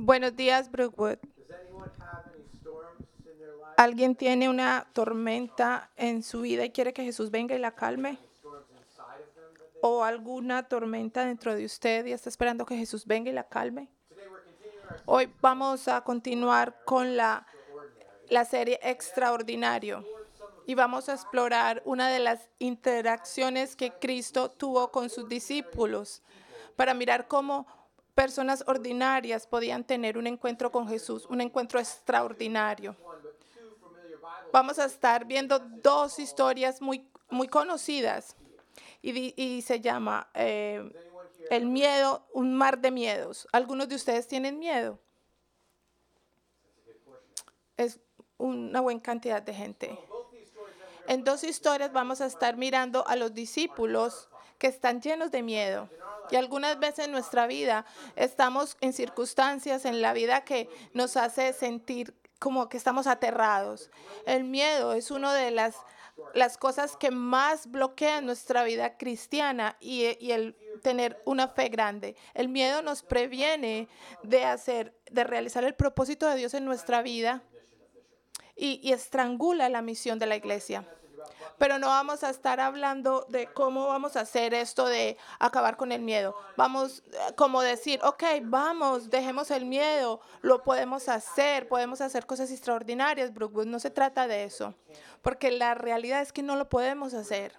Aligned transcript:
Buenos 0.00 0.36
días, 0.36 0.70
Brookwood. 0.70 1.18
¿Alguien 3.76 4.14
tiene 4.14 4.48
una 4.48 4.86
tormenta 4.92 5.90
en 5.96 6.22
su 6.22 6.42
vida 6.42 6.64
y 6.64 6.70
quiere 6.70 6.92
que 6.92 7.02
Jesús 7.02 7.32
venga 7.32 7.56
y 7.56 7.58
la 7.58 7.74
calme? 7.74 8.16
¿O 9.82 10.04
alguna 10.04 10.68
tormenta 10.68 11.24
dentro 11.24 11.52
de 11.56 11.64
usted 11.64 12.06
y 12.06 12.12
está 12.12 12.28
esperando 12.28 12.64
que 12.64 12.76
Jesús 12.76 13.06
venga 13.06 13.28
y 13.28 13.34
la 13.34 13.48
calme? 13.48 13.88
Hoy 15.04 15.34
vamos 15.40 15.88
a 15.88 16.02
continuar 16.02 16.76
con 16.84 17.16
la, 17.16 17.44
la 18.28 18.44
serie 18.44 18.78
Extraordinario 18.80 20.06
y 20.64 20.76
vamos 20.76 21.08
a 21.08 21.14
explorar 21.14 21.82
una 21.84 22.08
de 22.08 22.20
las 22.20 22.50
interacciones 22.60 23.74
que 23.74 23.90
Cristo 23.90 24.48
tuvo 24.48 24.92
con 24.92 25.10
sus 25.10 25.28
discípulos 25.28 26.22
para 26.76 26.94
mirar 26.94 27.26
cómo 27.26 27.66
personas 28.18 28.64
ordinarias 28.66 29.46
podían 29.46 29.84
tener 29.84 30.18
un 30.18 30.26
encuentro 30.26 30.72
con 30.72 30.88
Jesús, 30.88 31.24
un 31.26 31.40
encuentro 31.40 31.78
extraordinario. 31.78 32.96
Vamos 34.52 34.80
a 34.80 34.86
estar 34.86 35.24
viendo 35.24 35.60
dos 35.60 36.18
historias 36.18 36.82
muy, 36.82 37.08
muy 37.30 37.46
conocidas 37.46 38.34
y, 39.02 39.40
y 39.40 39.62
se 39.62 39.80
llama 39.80 40.28
eh, 40.34 40.82
El 41.48 41.66
miedo, 41.66 42.26
un 42.32 42.56
mar 42.56 42.80
de 42.80 42.90
miedos. 42.90 43.46
¿Algunos 43.52 43.88
de 43.88 43.94
ustedes 43.94 44.26
tienen 44.26 44.58
miedo? 44.58 44.98
Es 47.76 48.00
una 48.36 48.80
buena 48.80 49.00
cantidad 49.00 49.40
de 49.40 49.54
gente. 49.54 49.96
En 51.06 51.22
dos 51.22 51.44
historias 51.44 51.92
vamos 51.92 52.20
a 52.20 52.26
estar 52.26 52.56
mirando 52.56 53.06
a 53.06 53.14
los 53.14 53.32
discípulos 53.32 54.28
que 54.58 54.66
están 54.66 55.00
llenos 55.00 55.30
de 55.30 55.42
miedo. 55.42 55.88
Y 56.30 56.36
algunas 56.36 56.78
veces 56.78 57.06
en 57.06 57.12
nuestra 57.12 57.46
vida 57.46 57.86
estamos 58.16 58.76
en 58.80 58.92
circunstancias 58.92 59.84
en 59.84 60.02
la 60.02 60.12
vida 60.12 60.44
que 60.44 60.68
nos 60.92 61.16
hace 61.16 61.52
sentir 61.52 62.14
como 62.38 62.68
que 62.68 62.76
estamos 62.76 63.06
aterrados. 63.06 63.90
El 64.26 64.44
miedo 64.44 64.92
es 64.92 65.10
una 65.10 65.32
de 65.34 65.50
las, 65.50 65.76
las 66.34 66.58
cosas 66.58 66.96
que 66.96 67.10
más 67.10 67.70
bloquean 67.70 68.26
nuestra 68.26 68.62
vida 68.62 68.96
cristiana 68.96 69.76
y, 69.80 70.16
y 70.24 70.32
el 70.32 70.56
tener 70.82 71.20
una 71.24 71.48
fe 71.48 71.68
grande. 71.68 72.16
El 72.34 72.48
miedo 72.48 72.82
nos 72.82 73.02
previene 73.02 73.88
de 74.22 74.44
hacer, 74.44 74.94
de 75.10 75.24
realizar 75.24 75.64
el 75.64 75.74
propósito 75.74 76.28
de 76.28 76.36
Dios 76.36 76.54
en 76.54 76.64
nuestra 76.64 77.02
vida 77.02 77.42
y, 78.54 78.80
y 78.82 78.92
estrangula 78.92 79.68
la 79.68 79.82
misión 79.82 80.18
de 80.18 80.26
la 80.26 80.36
iglesia. 80.36 80.86
Pero 81.58 81.78
no 81.78 81.88
vamos 81.88 82.22
a 82.24 82.30
estar 82.30 82.60
hablando 82.60 83.26
de 83.28 83.46
cómo 83.48 83.88
vamos 83.88 84.16
a 84.16 84.20
hacer 84.20 84.54
esto 84.54 84.86
de 84.86 85.16
acabar 85.38 85.76
con 85.76 85.92
el 85.92 86.00
miedo. 86.00 86.36
Vamos 86.56 87.02
eh, 87.12 87.34
como 87.34 87.62
decir, 87.62 88.00
ok, 88.02 88.22
vamos, 88.42 89.10
dejemos 89.10 89.50
el 89.50 89.66
miedo, 89.66 90.20
lo 90.40 90.62
podemos 90.62 91.08
hacer, 91.08 91.68
podemos 91.68 92.00
hacer 92.00 92.26
cosas 92.26 92.50
extraordinarias, 92.50 93.34
Brookwood. 93.34 93.66
No 93.66 93.80
se 93.80 93.90
trata 93.90 94.28
de 94.28 94.44
eso, 94.44 94.74
porque 95.22 95.50
la 95.50 95.74
realidad 95.74 96.22
es 96.22 96.32
que 96.32 96.42
no 96.42 96.56
lo 96.56 96.68
podemos 96.68 97.14
hacer. 97.14 97.58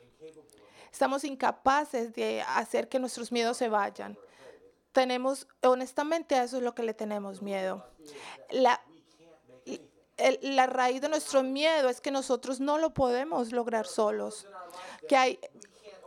Estamos 0.91 1.23
incapaces 1.23 2.13
de 2.13 2.41
hacer 2.41 2.89
que 2.89 2.99
nuestros 2.99 3.31
miedos 3.31 3.57
se 3.57 3.69
vayan. 3.69 4.17
Tenemos, 4.91 5.47
honestamente, 5.61 6.35
a 6.35 6.43
eso 6.43 6.57
es 6.57 6.63
lo 6.63 6.73
que 6.73 6.83
le 6.83 6.93
tenemos 6.93 7.41
miedo. 7.41 7.85
La, 8.49 8.81
la 10.41 10.67
raíz 10.67 11.01
de 11.01 11.09
nuestro 11.09 11.43
miedo 11.43 11.89
es 11.89 12.01
que 12.01 12.11
nosotros 12.11 12.59
no 12.59 12.77
lo 12.77 12.93
podemos 12.93 13.51
lograr 13.51 13.87
solos, 13.87 14.47
que 15.07 15.15
hay 15.15 15.39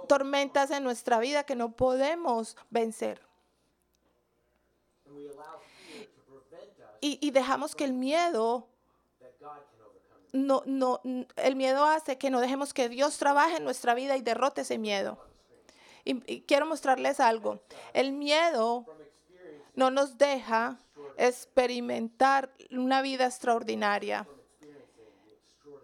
tormentas 0.09 0.71
en 0.71 0.85
nuestra 0.85 1.19
vida 1.19 1.45
que 1.45 1.57
no 1.57 1.73
podemos 1.73 2.57
vencer. 2.71 3.21
Y, 7.05 7.33
dejamos 7.33 7.75
que 7.75 7.83
el 7.83 7.93
miedo, 7.93 8.69
no, 10.33 10.63
no, 10.67 11.01
el 11.35 11.57
miedo 11.57 11.85
hace 11.85 12.17
que 12.17 12.31
no 12.31 12.41
dejemos 12.41 12.73
que 12.73 12.89
Dios 12.89 13.19
trabaje 13.19 13.57
en 13.57 13.65
nuestra 13.65 13.95
vida 13.95 14.17
y 14.17 14.23
derrote 14.23 14.61
ese 14.61 14.79
miedo. 14.79 15.19
Y, 16.05 16.43
quiero 16.43 16.65
mostrarles 16.67 17.19
algo. 17.19 17.61
El 17.93 18.13
miedo 18.13 18.87
no 19.75 19.91
nos 19.91 20.17
deja 20.17 20.79
experimentar 21.23 22.53
una 22.73 23.01
vida 23.01 23.27
extraordinaria. 23.27 24.27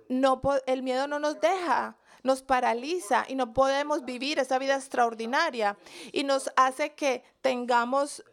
No, 0.08 0.40
el 0.66 0.82
miedo 0.82 1.06
no 1.06 1.20
nos 1.20 1.40
deja, 1.40 1.96
nos 2.24 2.42
paraliza 2.42 3.24
y 3.28 3.36
no 3.36 3.52
podemos 3.52 4.04
vivir 4.04 4.40
esa 4.40 4.58
vida 4.58 4.74
extraordinaria 4.74 5.78
y 6.12 6.24
nos 6.24 6.50
hace 6.56 6.94
que 6.94 7.22
tengamos 7.40 8.24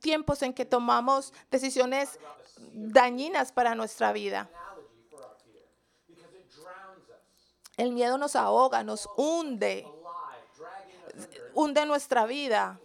tiempos 0.00 0.42
en 0.42 0.54
que 0.54 0.64
tomamos 0.64 1.32
decisiones 1.50 2.20
dañinas 2.72 3.50
para 3.50 3.74
nuestra 3.74 4.12
vida. 4.12 4.48
El 7.76 7.92
miedo 7.92 8.18
nos 8.18 8.36
ahoga, 8.36 8.84
nos 8.84 9.08
hunde, 9.16 9.84
hunde 11.54 11.86
nuestra 11.86 12.26
vida 12.26 12.78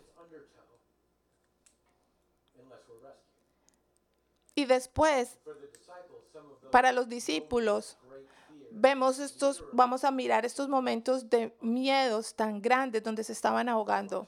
y 4.55 4.65
después 4.65 5.37
para 6.71 6.91
los 6.91 7.07
discípulos 7.07 7.97
vemos 8.71 9.19
estos, 9.19 9.63
vamos 9.71 10.03
a 10.03 10.11
mirar 10.11 10.45
estos 10.45 10.67
momentos 10.67 11.29
de 11.29 11.55
miedos 11.61 12.35
tan 12.35 12.61
grandes 12.61 13.03
donde 13.03 13.23
se 13.23 13.33
estaban 13.33 13.69
ahogando. 13.69 14.27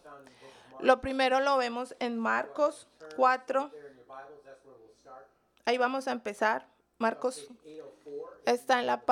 Lo 0.80 1.02
primero 1.02 1.40
lo 1.40 1.58
vemos 1.58 1.96
en 2.00 2.18
Marcos 2.18 2.88
4, 3.16 3.70
There 3.70 3.90
in 3.90 3.98
your 3.98 4.06
Bibles, 4.06 4.44
that's 4.46 4.64
where 4.64 4.78
we'll 4.80 4.96
start. 4.96 5.26
ahí 5.66 5.78
vamos 5.78 6.08
a 6.08 6.12
empezar. 6.12 6.68
Marcos 7.00 7.48
Page 7.64 7.82
804, 7.82 8.42
está 8.46 8.80
en 8.80 8.88
la, 8.88 9.04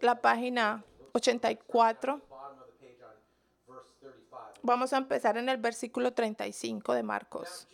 la 0.00 0.20
página 0.20 0.84
84. 1.12 2.20
bottom 2.28 2.58
of 2.58 2.66
the 2.66 2.86
page 2.86 3.02
on 3.02 3.74
verse 3.74 3.90
35. 4.00 4.60
Vamos 4.62 4.92
a 4.92 4.96
empezar 4.96 5.36
en 5.36 5.48
el 5.48 5.58
versículo 5.58 6.12
35 6.12 6.94
de 6.94 7.02
Marcos. 7.02 7.66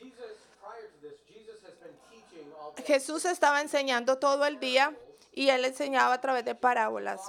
Jesús 2.85 3.25
estaba 3.25 3.61
enseñando 3.61 4.19
todo 4.19 4.45
el 4.47 4.59
día 4.61 4.95
y 5.33 5.49
él 5.51 5.65
enseñaba 5.65 6.15
a 6.15 6.21
través 6.21 6.45
de 6.45 6.55
parábolas. 6.55 7.21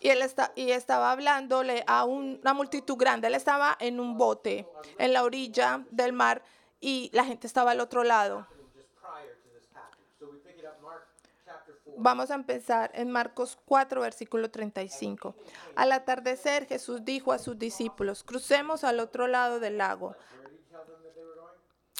Y 0.00 0.08
él 0.08 0.20
está, 0.22 0.52
y 0.56 0.72
estaba 0.72 1.12
hablándole 1.12 1.84
a 1.86 2.04
un- 2.04 2.38
una 2.42 2.52
multitud 2.54 2.96
grande. 2.96 3.28
Él 3.28 3.34
estaba 3.36 3.76
en 3.78 4.00
un 4.00 4.18
bote 4.18 4.66
en 4.98 5.12
la 5.12 5.22
orilla 5.22 5.84
del 5.90 6.12
mar 6.12 6.42
y 6.80 7.08
la 7.12 7.24
gente 7.24 7.46
estaba 7.46 7.70
al 7.70 7.80
otro 7.80 8.02
lado. 8.02 8.40
happening 8.40 8.72
just 8.74 8.88
prior 9.00 9.36
to 9.36 9.48
this 9.50 9.66
passage. 9.68 10.04
So 10.18 10.26
we 10.26 10.38
pick 10.40 10.58
it 10.58 10.64
up 10.64 10.80
Mark 10.82 11.04
chapter 11.44 11.74
4. 11.84 11.94
Vamos 12.02 12.30
a 12.32 12.34
empezar 12.34 12.90
en 12.94 13.12
Marcos 13.12 13.56
4, 13.64 14.00
versículo 14.00 14.50
35. 14.50 15.36
Al 15.76 15.92
atardecer 15.92 16.66
Jesús 16.66 17.04
dijo 17.04 17.32
a 17.32 17.38
sus 17.38 17.56
discípulos, 17.56 18.24
crucemos 18.24 18.82
al 18.82 18.98
otro 18.98 19.28
lado 19.28 19.60
del 19.60 19.78
lago. 19.78 20.16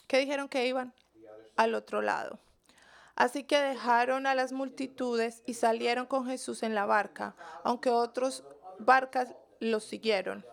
¿Qué 0.08 0.18
dijeron 0.18 0.48
que 0.48 0.66
iban? 0.66 0.92
Al 1.56 1.74
otro 1.74 2.02
lado. 2.02 2.38
Así 3.14 3.44
que 3.44 3.58
dejaron 3.60 4.26
a 4.26 4.34
las 4.34 4.52
multitudes 4.52 5.42
y 5.46 5.54
salieron 5.54 6.06
con 6.06 6.26
Jesús 6.26 6.62
en 6.62 6.74
la 6.74 6.86
barca, 6.86 7.34
aunque 7.62 7.90
otros 7.90 8.44
barcas 8.78 9.34
los 9.60 9.84
siguieron. 9.84 10.44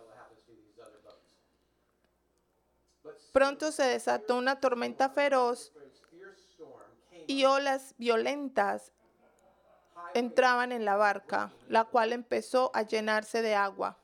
Pronto 3.31 3.72
se 3.72 3.84
desató 3.84 4.38
una 4.38 4.59
tormenta 4.59 5.09
feroz 5.09 5.72
y 7.28 7.46
olas 7.46 7.94
violentas 7.97 8.91
entraban 10.14 10.72
en 10.72 10.86
la 10.86 10.96
barca, 10.96 11.52
la 11.68 11.86
cual 11.86 12.14
empezó 12.14 12.72
a 12.74 12.81
llenarse 12.81 13.41
de 13.41 13.56
agua. 13.56 13.97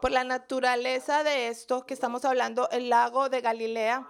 Por 0.00 0.10
la 0.12 0.24
naturaleza 0.24 1.24
de 1.24 1.48
esto 1.48 1.86
que 1.86 1.94
estamos 1.94 2.24
hablando, 2.24 2.68
el 2.70 2.90
lago 2.90 3.28
de 3.28 3.40
Galilea, 3.40 4.06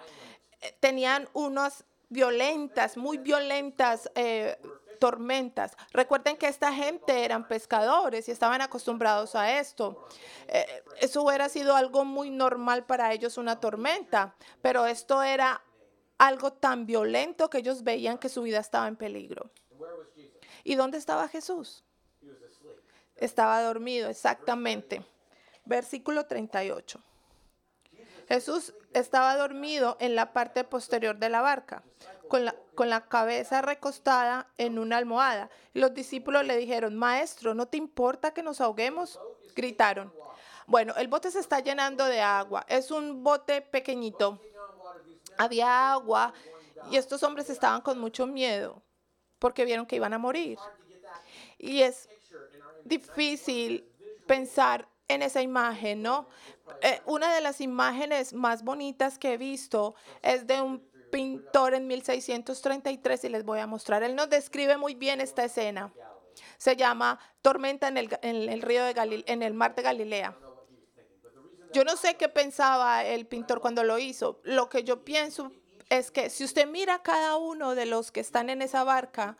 tenían 0.80 1.28
unas 1.32 1.84
violentas, 2.08 2.96
muy 2.96 3.18
violentas 3.18 4.10
eh, 4.14 4.58
tormentas. 4.98 5.76
Recuerden 5.92 6.36
que 6.36 6.48
esta 6.48 6.72
gente 6.72 7.24
eran 7.24 7.46
pescadores 7.46 8.28
y 8.28 8.32
estaban 8.32 8.60
acostumbrados 8.60 9.34
a 9.34 9.58
esto. 9.58 10.06
Eh, 10.48 10.84
eso 11.00 11.22
hubiera 11.22 11.48
sido 11.48 11.76
algo 11.76 12.04
muy 12.04 12.30
normal 12.30 12.84
para 12.84 13.12
ellos, 13.12 13.38
una 13.38 13.60
tormenta, 13.60 14.34
pero 14.62 14.86
esto 14.86 15.22
era 15.22 15.62
algo 16.18 16.52
tan 16.52 16.86
violento 16.86 17.50
que 17.50 17.58
ellos 17.58 17.82
veían 17.82 18.18
que 18.18 18.28
su 18.28 18.42
vida 18.42 18.58
estaba 18.58 18.88
en 18.88 18.96
peligro. 18.96 19.50
¿Y 20.64 20.74
dónde 20.74 20.98
estaba 20.98 21.28
Jesús? 21.28 21.84
Estaba 23.16 23.62
dormido, 23.62 24.08
exactamente. 24.08 25.04
Versículo 25.64 26.26
38. 26.26 27.00
Jesús 28.28 28.74
estaba 28.92 29.36
dormido 29.36 29.96
en 30.00 30.14
la 30.14 30.32
parte 30.32 30.64
posterior 30.64 31.16
de 31.16 31.28
la 31.28 31.40
barca, 31.40 31.82
con 32.28 32.44
la, 32.44 32.56
con 32.74 32.90
la 32.90 33.06
cabeza 33.08 33.62
recostada 33.62 34.48
en 34.58 34.78
una 34.78 34.96
almohada. 34.96 35.50
Los 35.74 35.94
discípulos 35.94 36.44
le 36.44 36.56
dijeron, 36.56 36.96
Maestro, 36.96 37.54
¿no 37.54 37.66
te 37.66 37.76
importa 37.76 38.32
que 38.32 38.42
nos 38.42 38.60
ahoguemos? 38.60 39.20
Gritaron. 39.54 40.12
Bueno, 40.66 40.94
el 40.96 41.06
bote 41.08 41.30
se 41.30 41.38
está 41.38 41.60
llenando 41.60 42.04
de 42.06 42.20
agua. 42.20 42.64
Es 42.68 42.90
un 42.90 43.22
bote 43.22 43.62
pequeñito. 43.62 44.40
Había 45.38 45.92
agua 45.92 46.32
y 46.90 46.96
estos 46.96 47.22
hombres 47.22 47.50
estaban 47.50 47.80
con 47.82 47.98
mucho 47.98 48.26
miedo 48.26 48.82
porque 49.38 49.64
vieron 49.64 49.86
que 49.86 49.96
iban 49.96 50.12
a 50.12 50.18
morir. 50.18 50.58
Y 51.58 51.82
es 51.82 52.08
difícil 52.84 53.88
pensar 54.26 54.88
en 55.08 55.22
esa 55.22 55.42
imagen, 55.42 56.02
¿no? 56.02 56.28
Eh, 56.82 57.00
una 57.06 57.32
de 57.34 57.40
las 57.40 57.60
imágenes 57.60 58.32
más 58.32 58.62
bonitas 58.64 59.18
que 59.18 59.34
he 59.34 59.36
visto 59.36 59.94
es 60.22 60.46
de 60.46 60.60
un 60.60 60.82
pintor 61.10 61.74
en 61.74 61.86
1633 61.86 63.24
y 63.24 63.28
les 63.28 63.44
voy 63.44 63.60
a 63.60 63.66
mostrar. 63.66 64.02
Él 64.02 64.16
nos 64.16 64.28
describe 64.28 64.76
muy 64.76 64.94
bien 64.94 65.20
esta 65.20 65.44
escena. 65.44 65.92
Se 66.58 66.76
llama 66.76 67.18
Tormenta 67.42 67.88
en 67.88 67.96
el, 67.96 68.18
en 68.22 68.48
el 68.48 68.62
río 68.62 68.84
de 68.84 68.94
Galil- 68.94 69.24
en 69.26 69.42
el 69.42 69.54
mar 69.54 69.74
de 69.74 69.82
Galilea. 69.82 70.36
Yo 71.72 71.84
no 71.84 71.96
sé 71.96 72.16
qué 72.16 72.28
pensaba 72.28 73.04
el 73.04 73.26
pintor 73.26 73.60
cuando 73.60 73.84
lo 73.84 73.98
hizo. 73.98 74.40
Lo 74.44 74.68
que 74.68 74.82
yo 74.84 75.04
pienso 75.04 75.52
es 75.88 76.10
que 76.10 76.30
si 76.30 76.44
usted 76.44 76.66
mira 76.66 77.02
cada 77.02 77.36
uno 77.36 77.74
de 77.74 77.86
los 77.86 78.10
que 78.10 78.20
están 78.20 78.50
en 78.50 78.60
esa 78.62 78.82
barca, 78.82 79.36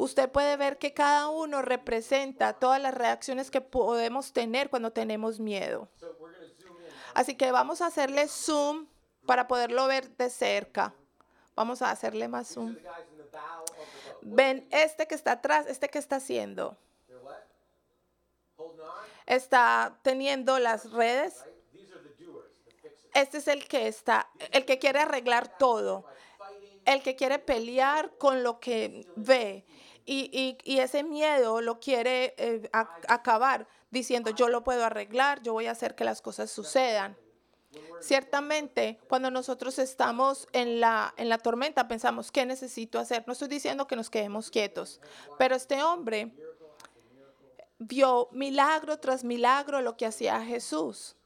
usted 0.00 0.30
puede 0.30 0.56
ver 0.56 0.78
que 0.78 0.94
cada 0.94 1.28
uno 1.28 1.60
representa 1.60 2.54
todas 2.54 2.80
las 2.80 2.94
reacciones 2.94 3.50
que 3.50 3.60
podemos 3.60 4.32
tener 4.32 4.70
cuando 4.70 4.92
tenemos 4.92 5.38
miedo. 5.38 5.88
Así 7.12 7.36
que 7.36 7.52
vamos 7.52 7.82
a 7.82 7.86
hacerle 7.86 8.26
zoom 8.26 8.86
para 9.26 9.46
poderlo 9.46 9.86
ver 9.86 10.08
de 10.16 10.30
cerca. 10.30 10.94
Vamos 11.54 11.82
a 11.82 11.90
hacerle 11.90 12.28
más 12.28 12.48
zoom. 12.48 12.76
Ven 14.22 14.66
este 14.70 15.06
que 15.06 15.14
está 15.14 15.32
atrás, 15.32 15.66
este 15.66 15.88
que 15.88 15.98
está 15.98 16.16
haciendo. 16.16 16.78
Está 19.26 19.98
teniendo 20.02 20.58
las 20.58 20.90
redes. 20.92 21.44
Este 23.12 23.38
es 23.38 23.48
el 23.48 23.68
que 23.68 23.86
está, 23.86 24.30
el 24.52 24.64
que 24.64 24.78
quiere 24.78 25.00
arreglar 25.00 25.58
todo. 25.58 26.06
El 26.86 27.02
que 27.02 27.16
quiere 27.16 27.38
pelear 27.38 28.16
con 28.16 28.42
lo 28.42 28.60
que 28.60 29.06
ve 29.16 29.66
y, 30.06 30.30
y- 30.32 30.58
y 30.64 30.78
ese 30.80 31.02
miedo 31.02 31.60
lo 31.60 31.80
quiere 31.80 32.34
eh, 32.38 32.68
a- 32.72 32.96
acabar 33.08 33.66
diciendo 33.90 34.30
yo 34.30 34.48
lo 34.48 34.62
puedo 34.64 34.84
arreglar, 34.84 35.42
yo 35.42 35.52
voy 35.52 35.66
a 35.66 35.72
hacer 35.72 35.94
que 35.94 36.04
las 36.04 36.20
cosas 36.22 36.50
sucedan. 36.50 37.16
Ciertamente, 38.00 38.98
cuando 39.08 39.30
nosotros 39.30 39.78
estamos 39.78 40.48
en 40.52 40.80
la, 40.80 41.14
en 41.16 41.28
la 41.28 41.38
tormenta, 41.38 41.86
pensamos, 41.86 42.32
¿qué 42.32 42.44
necesito 42.46 42.98
hacer? 42.98 43.22
No 43.26 43.32
estoy 43.34 43.46
diciendo 43.48 43.86
que 43.86 43.94
nos 43.94 44.10
quedemos 44.10 44.50
quietos, 44.50 45.00
pero 45.38 45.54
este 45.54 45.82
hombre 45.82 46.32
vio 47.78 48.28
milagro 48.32 48.98
tras 48.98 49.24
milagro 49.24 49.80
lo 49.82 49.96
que 49.96 50.06
hacía 50.06 50.42
Jesús. 50.44 51.16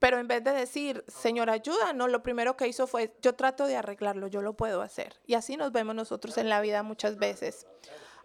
Pero 0.00 0.18
en 0.18 0.26
vez 0.26 0.42
de 0.42 0.52
decir, 0.52 1.04
Señor, 1.08 1.50
ayúdanos, 1.50 2.10
lo 2.10 2.22
primero 2.22 2.56
que 2.56 2.66
hizo 2.66 2.86
fue, 2.86 3.14
yo 3.20 3.34
trato 3.34 3.66
de 3.66 3.76
arreglarlo, 3.76 4.26
yo 4.28 4.40
lo 4.40 4.54
puedo 4.54 4.80
hacer. 4.80 5.14
Y 5.26 5.34
así 5.34 5.58
nos 5.58 5.72
vemos 5.72 5.94
nosotros 5.94 6.38
en 6.38 6.48
la 6.48 6.62
vida 6.62 6.82
muchas 6.82 7.18
veces. 7.18 7.66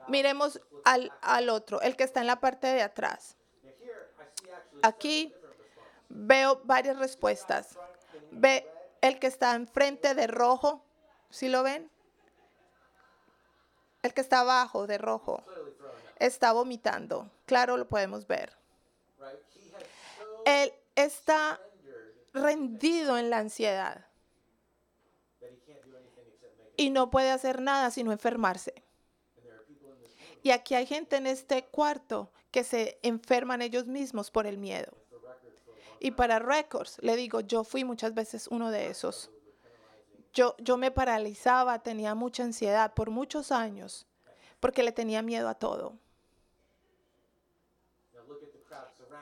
Miremos 0.08 0.62
al, 0.86 1.12
al 1.22 1.50
otro, 1.50 1.82
el 1.82 1.98
que 1.98 2.06
está 2.06 2.22
en 2.22 2.28
la 2.28 2.40
parte 2.40 2.68
de 2.68 2.82
atrás. 2.82 3.36
Aquí 4.84 5.36
veo 6.08 6.62
varias 6.64 6.98
respuestas. 6.98 7.78
Ve 8.32 8.66
el 9.02 9.20
que 9.20 9.28
está 9.28 9.54
enfrente 9.54 10.16
de 10.16 10.28
rojo, 10.28 10.82
¿sí 11.30 11.50
lo 11.50 11.62
ven? 11.62 11.92
El 14.02 14.14
que 14.14 14.22
está 14.22 14.40
abajo 14.40 14.88
de 14.88 14.98
rojo 14.98 15.44
está 16.20 16.54
vomitando. 16.54 17.30
Claro, 17.46 17.76
lo 17.76 17.88
podemos 17.90 18.28
ver. 18.28 18.54
Él 20.46 20.72
está 20.96 21.60
rendido 22.34 23.18
en 23.18 23.30
la 23.30 23.40
ansiedad 23.40 24.06
y 26.78 26.90
no 26.90 27.10
puede 27.10 27.32
hacer 27.32 27.62
nada 27.62 27.92
sino 27.92 28.12
enfermarse. 28.12 28.74
Y 30.44 30.52
aquí 30.52 30.76
hay 30.76 30.86
gente 30.86 31.16
en 31.16 31.28
este 31.28 31.66
cuarto 31.66 32.32
que 32.52 32.64
se 32.64 33.00
enferman 33.02 33.62
ellos 33.62 33.88
mismos 33.88 34.30
por 34.30 34.46
el 34.46 34.58
miedo. 34.58 34.94
Y 36.00 36.12
para 36.12 36.40
récords, 36.40 36.98
le 37.02 37.16
digo, 37.16 37.40
yo 37.40 37.64
fui 37.64 37.84
muchas 37.84 38.14
veces 38.14 38.48
uno 38.48 38.70
de 38.70 38.88
esos. 38.88 39.32
Yo, 40.34 40.56
yo 40.60 40.78
me 40.78 40.92
paralizaba, 40.92 41.82
tenía 41.82 42.14
mucha 42.14 42.44
ansiedad 42.44 42.94
por 42.94 43.10
muchos 43.10 43.52
años, 43.52 44.06
porque 44.60 44.84
le 44.84 44.92
tenía 44.92 45.22
miedo 45.22 45.50
a 45.50 45.56
todo. 45.56 45.98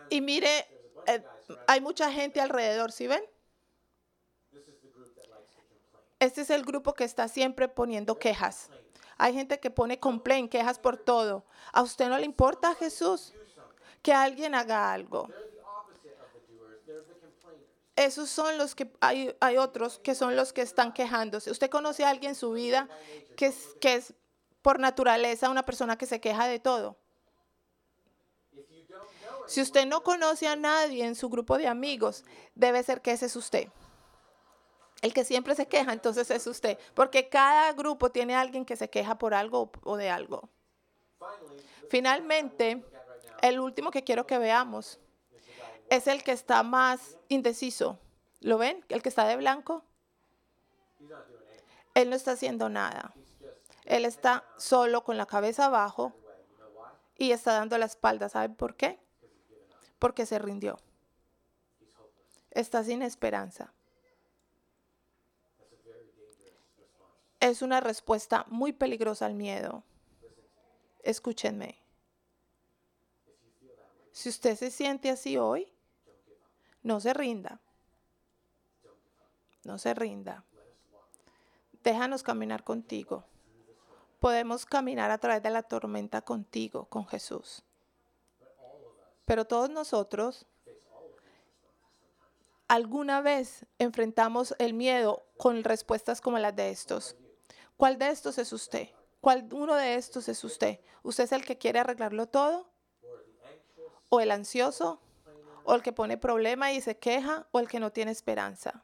Y 0.09 0.19
mire, 0.21 0.67
eh, 1.07 1.23
hay 1.67 1.81
mucha 1.81 2.11
gente 2.11 2.41
alrededor, 2.41 2.91
¿sí 2.91 3.07
ven? 3.07 3.23
Este 6.19 6.41
es 6.41 6.49
el 6.49 6.63
grupo 6.63 6.93
que 6.93 7.03
está 7.03 7.27
siempre 7.27 7.67
poniendo 7.67 8.17
quejas. 8.17 8.69
Hay 9.17 9.33
gente 9.33 9.59
que 9.59 9.69
pone 9.69 9.99
complaint, 9.99 10.51
quejas 10.51 10.79
por 10.79 10.97
todo. 10.97 11.45
¿A 11.71 11.81
usted 11.81 12.07
no 12.07 12.17
le 12.17 12.25
importa, 12.25 12.75
Jesús? 12.75 13.33
Que 14.01 14.13
alguien 14.13 14.55
haga 14.55 14.93
algo. 14.93 15.29
Esos 17.95 18.29
son 18.29 18.57
los 18.57 18.73
que 18.73 18.91
hay, 19.01 19.35
hay 19.39 19.57
otros 19.57 19.99
que 19.99 20.15
son 20.15 20.35
los 20.35 20.51
que 20.51 20.61
están 20.61 20.93
quejándose. 20.93 21.51
¿Usted 21.51 21.69
conoce 21.69 22.03
a 22.03 22.09
alguien 22.09 22.31
en 22.31 22.35
su 22.35 22.53
vida 22.53 22.89
que 23.37 23.47
es, 23.47 23.75
que 23.79 23.95
es 23.95 24.13
por 24.61 24.79
naturaleza 24.79 25.49
una 25.49 25.63
persona 25.63 25.97
que 25.97 26.05
se 26.05 26.19
queja 26.19 26.47
de 26.47 26.59
todo? 26.59 26.97
Si 29.47 29.61
usted 29.61 29.85
no 29.85 30.03
conoce 30.03 30.47
a 30.47 30.55
nadie 30.55 31.05
en 31.05 31.15
su 31.15 31.29
grupo 31.29 31.57
de 31.57 31.67
amigos, 31.67 32.23
debe 32.55 32.83
ser 32.83 33.01
que 33.01 33.11
ese 33.11 33.25
es 33.25 33.35
usted. 33.35 33.69
El 35.01 35.13
que 35.13 35.25
siempre 35.25 35.53
se 35.53 35.67
queja, 35.67 35.91
entonces 35.91 36.31
es 36.31 36.47
usted. 36.47 36.79
Porque 36.93 37.27
cada 37.27 37.73
grupo 37.73 38.09
tiene 38.09 38.35
alguien 38.35 38.63
que 38.63 38.77
se 38.77 38.89
queja 38.89 39.17
por 39.17 39.33
algo 39.33 39.69
o 39.83 39.97
de 39.97 40.09
algo. 40.09 40.49
Finalmente, 41.89 42.85
el 43.41 43.59
último 43.59 43.91
que 43.91 44.05
quiero 44.05 44.25
que 44.25 44.37
veamos 44.37 44.99
es 45.89 46.07
el 46.07 46.23
que 46.23 46.31
está 46.31 46.63
más 46.63 47.17
indeciso. 47.27 47.99
¿Lo 48.39 48.57
ven? 48.57 48.85
El 48.87 49.01
que 49.01 49.09
está 49.09 49.27
de 49.27 49.35
blanco. 49.35 49.83
Él 51.93 52.09
no 52.09 52.15
está 52.15 52.31
haciendo 52.31 52.69
nada. 52.69 53.13
Él 53.85 54.05
está 54.05 54.45
solo 54.57 55.03
con 55.03 55.17
la 55.17 55.25
cabeza 55.25 55.65
abajo 55.65 56.13
y 57.17 57.31
está 57.31 57.53
dando 57.53 57.77
la 57.77 57.85
espalda. 57.85 58.29
¿Saben 58.29 58.55
por 58.55 58.75
qué? 58.75 59.02
Porque 60.03 60.25
se 60.25 60.37
rindió. 60.37 60.77
Está 62.51 62.83
sin 62.83 63.03
esperanza. 63.03 63.71
Es 67.39 67.61
una 67.61 67.79
respuesta 67.79 68.45
muy 68.49 68.73
peligrosa 68.73 69.27
al 69.27 69.33
miedo. 69.33 69.81
Escúchenme. 71.03 71.77
Si 74.11 74.27
usted 74.27 74.57
se 74.57 74.71
siente 74.71 75.09
así 75.09 75.37
hoy, 75.37 75.71
no 76.81 76.99
se 76.99 77.13
rinda. 77.13 77.61
No 79.63 79.77
se 79.77 79.93
rinda. 79.93 80.43
Déjanos 81.81 82.23
caminar 82.23 82.65
contigo. 82.65 83.23
Podemos 84.19 84.65
caminar 84.65 85.11
a 85.11 85.17
través 85.17 85.41
de 85.41 85.49
la 85.49 85.63
tormenta 85.63 86.21
contigo, 86.23 86.87
con 86.89 87.07
Jesús. 87.07 87.63
Pero 89.33 89.45
todos 89.45 89.71
nosotros 89.71 90.45
alguna 92.67 93.19
vez 93.21 93.65
enfrentamos 93.79 94.53
el 94.59 94.75
miedo 94.75 95.25
con 95.37 95.63
respuestas 95.63 96.21
como 96.21 96.37
las 96.37 96.55
de 96.55 96.69
estos. 96.69 97.15
¿Cuál 97.75 97.97
de 97.97 98.09
estos 98.09 98.37
es 98.37 98.53
usted? 98.53 98.89
¿Cuál 99.21 99.49
uno 99.51 99.73
de 99.73 99.95
estos 99.95 100.29
es 100.29 100.43
usted? 100.43 100.81
¿Usted 101.01 101.23
es 101.23 101.31
el 101.31 101.43
que 101.43 101.57
quiere 101.57 101.79
arreglarlo 101.79 102.27
todo? 102.27 102.69
¿O 104.09 104.19
el 104.19 104.29
ansioso? 104.29 105.01
¿O 105.63 105.73
el 105.73 105.81
que 105.81 105.93
pone 105.93 106.15
problema 106.15 106.71
y 106.71 106.79
se 106.79 106.99
queja? 106.99 107.47
¿O 107.49 107.59
el 107.59 107.67
que 107.67 107.79
no 107.79 107.91
tiene 107.91 108.11
esperanza? 108.11 108.83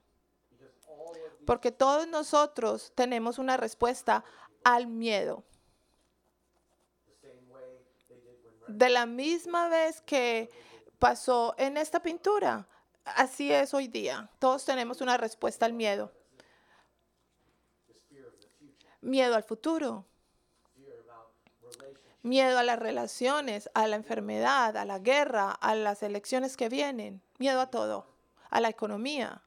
Porque 1.46 1.72
todos 1.72 2.08
nosotros 2.08 2.92
tenemos 2.96 3.38
una 3.38 3.56
respuesta 3.56 4.24
al 4.64 4.88
miedo. 4.88 5.44
De 8.70 8.90
la 8.90 9.08
misma 9.08 9.68
vez 9.68 10.02
que 10.02 10.52
pasó 11.00 11.56
en 11.58 11.76
esta 11.76 12.02
pintura, 12.02 12.68
así 13.04 13.52
es 13.52 13.74
hoy 13.74 13.88
día. 13.88 14.30
Todos 14.38 14.64
tenemos 14.64 15.02
una 15.02 15.18
respuesta 15.18 15.66
al 15.66 15.74
miedo. 15.74 16.12
Miedo 19.02 19.36
al 19.36 19.44
futuro, 19.44 20.06
miedo 22.22 22.60
a 22.60 22.64
las 22.64 22.78
relaciones, 22.78 23.72
a 23.74 23.88
la 23.88 23.96
enfermedad, 23.96 24.78
a 24.78 24.86
la 24.86 25.00
guerra, 25.00 25.52
a 25.52 25.74
las 25.74 26.04
elecciones 26.04 26.56
que 26.56 26.70
vienen, 26.70 27.24
miedo 27.40 27.62
a 27.62 27.72
todo, 27.72 28.06
a 28.52 28.62
la 28.62 28.70
economía. 28.70 29.42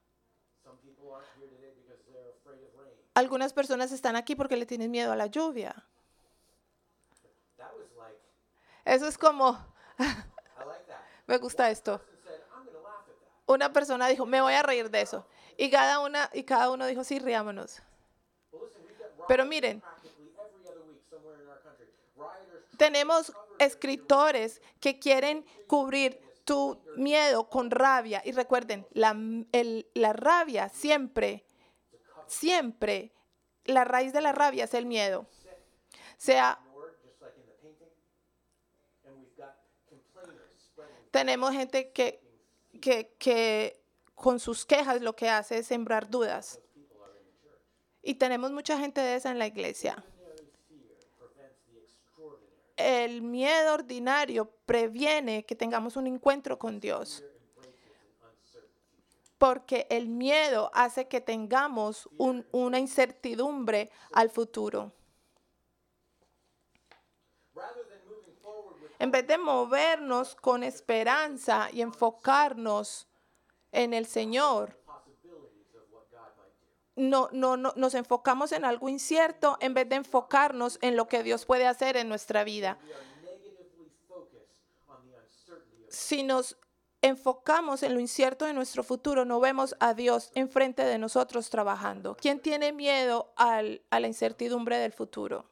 Algunas 3.15 3.53
personas 3.53 3.93
están 3.93 4.17
aquí 4.17 4.35
porque 4.35 4.57
le 4.57 4.67
tienen 4.67 4.91
miedo 4.91 5.13
a 5.13 5.17
la 5.17 5.27
lluvia. 5.27 5.87
Eso 8.85 9.07
es 9.07 9.17
como, 9.19 9.59
me 11.27 11.39
gusta 11.39 11.71
esto. 11.71 12.01
Una 13.47 13.73
persona 13.73 14.09
dijo, 14.09 14.25
me 14.27 14.41
voy 14.41 14.55
a 14.55 14.63
reír 14.63 14.91
de 14.91 15.03
eso. 15.03 15.27
Y 15.57 15.71
cada, 15.71 16.01
una, 16.01 16.31
y 16.33 16.45
cada 16.45 16.71
uno 16.71 16.87
dijo, 16.87 17.05
sí, 17.05 17.19
riámonos. 17.19 17.83
Pero 19.29 19.45
miren. 19.45 19.83
Tenemos 22.77 23.33
escritores 23.59 24.61
que 24.81 24.99
quieren 24.99 25.45
cubrir 25.67 26.21
tu 26.45 26.81
miedo 26.97 27.49
con 27.49 27.71
rabia. 27.71 28.23
Y 28.25 28.33
recuerden, 28.33 28.87
la, 28.93 29.15
el- 29.53 29.87
la 29.95 30.13
rabia 30.13 30.69
siempre, 30.69 31.45
siempre, 32.27 33.13
la 33.65 33.85
raíz 33.85 34.13
de 34.13 34.21
la 34.21 34.33
rabia 34.33 34.65
es 34.65 34.75
el 34.75 34.87
miedo. 34.87 35.27
Sea, 36.17 36.59
tenemos 41.13 41.53
gente 41.53 41.93
que, 41.93 42.21
que, 42.81 43.15
que 43.19 43.81
con 44.17 44.41
sus 44.41 44.67
quejas 44.67 45.01
lo 45.01 45.15
que 45.15 45.29
hace 45.29 45.59
es 45.59 45.67
sembrar 45.69 46.11
dudas. 46.11 46.59
Y 48.03 48.15
tenemos 48.15 48.51
mucha 48.51 48.77
gente 48.79 49.01
de 49.01 49.15
esa 49.15 49.31
en 49.31 49.39
la 49.39 49.47
iglesia. 49.47 50.05
El 52.77 53.23
miedo 53.23 53.75
ordinario 53.75 54.51
previene 54.67 55.45
que 55.45 55.55
tengamos 55.55 55.97
un 55.97 56.09
encuentro 56.09 56.59
con 56.59 56.81
Dios. 56.81 57.23
Porque 59.39 59.87
el 59.91 60.09
miedo 60.09 60.71
hace 60.73 61.07
que 61.09 61.21
tengamos 61.21 62.09
un- 62.17 62.47
una 62.53 62.79
incertidumbre 62.79 63.91
al 64.13 64.31
futuro. 64.31 64.93
En 69.03 69.11
vez 69.11 69.27
de 69.27 69.37
movernos 69.37 70.37
con 70.37 70.63
esperanza 70.63 71.69
y 71.73 71.81
enfocarnos 71.83 73.09
en 73.73 73.95
el 73.95 74.07
Señor, 74.07 74.79
no, 76.95 77.29
no, 77.33 77.57
no- 77.57 77.73
nos 77.75 77.95
enfocamos 77.95 78.53
en 78.53 78.65
algo 78.65 78.89
incierto 78.89 79.57
en 79.61 79.75
vez 79.75 79.89
de 79.89 79.97
enfocarnos 79.97 80.79
en 80.83 80.95
lo 80.95 81.09
que 81.09 81.25
Dios 81.25 81.45
puede 81.47 81.67
hacer 81.67 81.97
en 81.97 82.09
nuestra 82.09 82.45
vida. 82.45 82.79
Si 85.89 86.23
nos 86.23 86.57
enfocamos 87.01 87.83
en 87.83 87.95
lo 87.95 87.99
incierto 87.99 88.45
de 88.45 88.53
nuestro 88.53 88.85
futuro, 88.85 89.25
no 89.25 89.41
vemos 89.41 89.75
a 89.81 89.95
Dios 89.95 90.31
enfrente 90.37 90.85
de 90.85 90.99
nosotros 90.99 91.51
trabajando. 91.51 92.17
¿Quién 92.21 92.39
tiene 92.39 92.71
miedo 92.73 93.33
a 93.37 93.63
la 93.63 94.07
incertidumbre 94.07 94.79
del 94.79 94.93
futuro? 94.93 95.52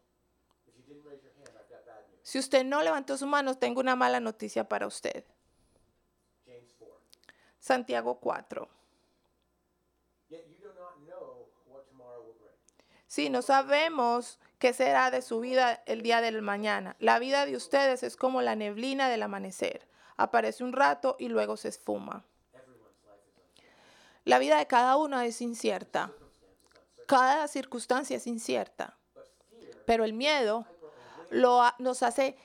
Si 2.31 2.39
usted 2.39 2.65
no 2.65 2.81
levantó 2.81 3.17
su 3.17 3.27
mano, 3.27 3.59
tengo 3.59 3.81
una 3.81 3.97
mala 3.97 4.21
noticia 4.21 4.69
para 4.69 4.87
usted. 4.87 5.25
James 6.47 6.71
4. 6.79 6.97
Santiago 7.59 8.21
4. 8.21 8.69
Yet 10.29 10.47
you 10.47 10.59
do 10.63 10.73
not 10.75 10.95
know 11.09 11.49
what 11.67 11.89
tomorrow 11.89 12.23
will 12.23 12.37
bring. 12.39 12.55
Sí, 13.09 13.31
no 13.31 13.43
sabemos 13.43 14.39
qué 14.61 14.73
será 14.73 15.11
de 15.11 15.23
su 15.23 15.41
vida 15.41 15.83
el 15.87 16.03
día 16.03 16.21
del 16.21 16.41
mañana. 16.41 16.95
La 17.01 17.19
vida 17.19 17.47
de 17.47 17.57
ustedes 17.57 18.05
es 18.05 18.15
como 18.15 18.43
la 18.43 18.55
neblina 18.55 19.09
del 19.09 19.25
amanecer. 19.25 19.89
Aparece 20.17 20.63
un 20.63 20.73
rato 20.73 21.17
y 21.19 21.31
luego 21.31 21.57
se 21.57 21.67
esfuma. 21.67 22.25
La 24.25 24.39
vida 24.39 24.59
de 24.59 24.69
cada 24.69 24.97
uno 24.97 25.21
es 25.21 25.41
incierta. 25.41 26.13
Cada 27.09 27.49
circunstancia 27.49 28.19
es 28.19 28.29
incierta. 28.29 28.97
Pero 29.85 30.05
el 30.05 30.13
miedo 30.13 30.65
lo 31.31 31.63
nos 31.79 32.03
hace 32.03 32.37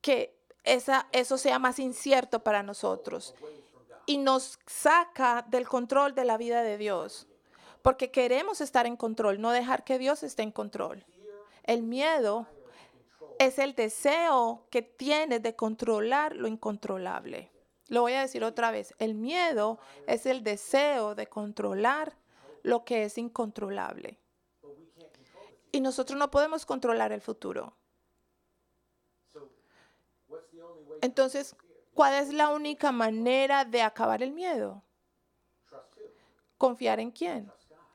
que 0.00 0.36
esa, 0.64 1.06
eso 1.12 1.38
sea 1.38 1.58
más 1.58 1.78
incierto 1.78 2.42
para 2.42 2.62
nosotros 2.62 3.34
y 4.06 4.18
nos 4.18 4.58
saca 4.66 5.44
del 5.48 5.68
control 5.68 6.14
de 6.14 6.24
la 6.24 6.36
vida 6.36 6.62
de 6.62 6.78
Dios. 6.78 7.26
Porque 7.82 8.10
queremos 8.10 8.60
estar 8.60 8.86
en 8.86 8.96
control, 8.96 9.40
no 9.40 9.50
dejar 9.50 9.84
que 9.84 9.98
Dios 9.98 10.22
esté 10.22 10.42
en 10.42 10.52
control. 10.52 11.04
El 11.64 11.82
miedo 11.82 12.46
es 13.38 13.58
el 13.58 13.74
deseo 13.74 14.66
que 14.70 14.82
tienes 14.82 15.42
de 15.42 15.54
controlar 15.54 16.34
lo 16.34 16.48
incontrolable. 16.48 17.50
Lo 17.88 18.02
voy 18.02 18.14
a 18.14 18.22
decir 18.22 18.42
otra 18.42 18.70
vez. 18.70 18.94
El 18.98 19.14
miedo 19.14 19.78
es 20.06 20.24
el 20.24 20.42
deseo 20.42 21.14
de 21.14 21.26
controlar 21.26 22.16
lo 22.62 22.84
que 22.84 23.04
es 23.04 23.18
incontrolable. 23.18 24.18
Y 25.72 25.80
nosotros 25.80 26.18
no 26.18 26.30
podemos 26.30 26.64
controlar 26.64 27.12
el 27.12 27.20
futuro. 27.20 27.74
Entonces, 31.04 31.54
¿cuál 31.92 32.14
es 32.14 32.32
la 32.32 32.48
única 32.48 32.90
manera 32.90 33.66
de 33.66 33.82
acabar 33.82 34.22
el 34.22 34.32
miedo? 34.32 34.82
¿Confiar 36.56 36.98
en 36.98 37.10
quién? 37.10 37.52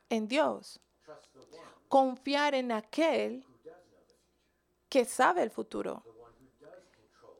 En 0.09 0.27
Dios. 0.27 0.79
Confiar 1.87 2.53
en 2.53 2.71
aquel 2.71 3.43
que 4.89 5.05
sabe 5.05 5.41
el 5.41 5.49
futuro. 5.49 6.03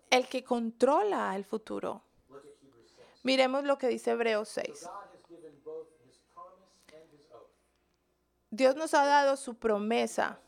El 0.09 0.27
que 0.27 0.43
controla 0.43 1.35
el 1.35 1.45
futuro. 1.45 2.01
Look 2.29 2.39
at 2.39 2.45
Hebrews 2.63 2.91
6. 2.95 3.07
Miremos 3.21 3.63
lo 3.63 3.77
que 3.77 3.89
dice 3.89 4.09
Hebreos 4.09 4.49
So 4.49 4.61
6. 4.61 4.85
God 4.85 4.89
has 5.13 5.23
given 5.29 5.61
both 5.63 5.87
his 6.03 6.17
promise 6.33 6.81
and 6.87 7.13
his 7.13 7.29
oath. 7.31 7.45
Dios 8.49 8.75
nos 8.75 8.95
ha 8.95 9.05
dado 9.05 9.37
su 9.37 9.53
promesa. 9.53 10.39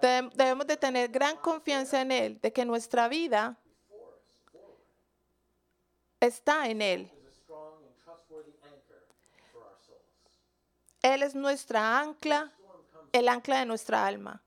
Debemos 0.00 0.66
de 0.66 0.76
tener 0.76 1.10
gran 1.10 1.36
confianza 1.36 2.00
en 2.00 2.12
Él, 2.12 2.40
de 2.40 2.52
que 2.52 2.64
nuestra 2.64 3.08
vida 3.08 3.56
está 6.20 6.68
en 6.68 6.82
Él. 6.82 7.10
Él 11.02 11.22
es 11.22 11.34
nuestra 11.34 12.00
ancla, 12.00 12.52
el 13.12 13.28
ancla 13.28 13.60
de 13.60 13.66
nuestra 13.66 14.06
alma. 14.06 14.42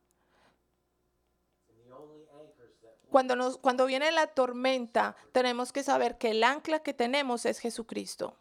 Cuando, 3.09 3.35
nos, 3.35 3.57
cuando 3.57 3.85
viene 3.85 4.09
la 4.11 4.27
tormenta, 4.27 5.17
tenemos 5.33 5.73
que 5.73 5.83
saber 5.83 6.17
que 6.17 6.31
el 6.31 6.43
ancla 6.43 6.79
que 6.79 6.93
tenemos 6.93 7.45
es 7.45 7.59
Jesucristo. 7.59 8.37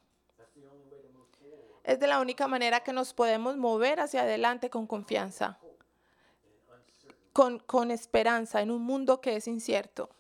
Es 1.83 1.99
de 1.99 2.07
la 2.07 2.21
única 2.21 2.47
manera 2.47 2.81
que 2.81 2.93
nos 2.93 3.13
podemos 3.15 3.57
mover 3.57 3.99
hacia 3.99 4.23
adelante 4.23 4.71
con 4.71 4.87
confianza. 4.87 5.59
Con, 7.67 7.91
esperanza 7.91 8.61
en 8.61 8.71
un 8.71 8.83
mundo 8.83 9.21
que 9.21 9.37
es 9.37 9.47
incierto. 9.47 10.11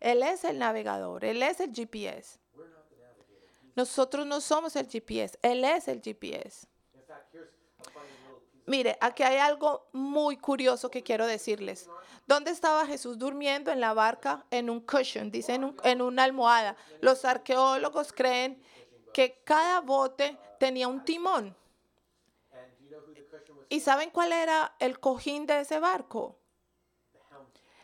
Él 0.00 0.22
es 0.22 0.44
el 0.44 0.58
navegador, 0.58 1.24
Él 1.24 1.42
es 1.42 1.60
el 1.60 1.72
GPS. 1.72 2.38
Nosotros 3.76 4.26
no 4.26 4.40
somos 4.40 4.74
el 4.76 4.88
GPS, 4.88 5.38
Él 5.42 5.64
es 5.64 5.86
el 5.86 6.00
GPS. 6.00 6.66
Mire, 8.66 8.96
aquí 9.00 9.22
hay 9.22 9.38
algo 9.38 9.88
muy 9.92 10.36
curioso 10.36 10.90
que 10.90 11.02
quiero 11.02 11.26
decirles. 11.26 11.88
¿Dónde 12.26 12.50
estaba 12.50 12.86
Jesús 12.86 13.18
durmiendo 13.18 13.70
en 13.70 13.80
la 13.80 13.94
barca? 13.94 14.44
En 14.50 14.70
un 14.70 14.80
cushion, 14.80 15.30
dice 15.30 15.54
en 15.84 16.02
una 16.02 16.24
almohada. 16.24 16.76
Los 17.00 17.24
arqueólogos 17.24 18.12
creen 18.12 18.60
que 19.12 19.40
cada 19.44 19.80
bote 19.80 20.36
tenía 20.58 20.88
un 20.88 21.04
timón. 21.04 21.56
¿Y 23.70 23.78
saben 23.78 24.10
cuál 24.10 24.32
era 24.32 24.74
el 24.80 24.98
cojín 24.98 25.46
de 25.46 25.60
ese 25.60 25.78
barco? 25.78 26.36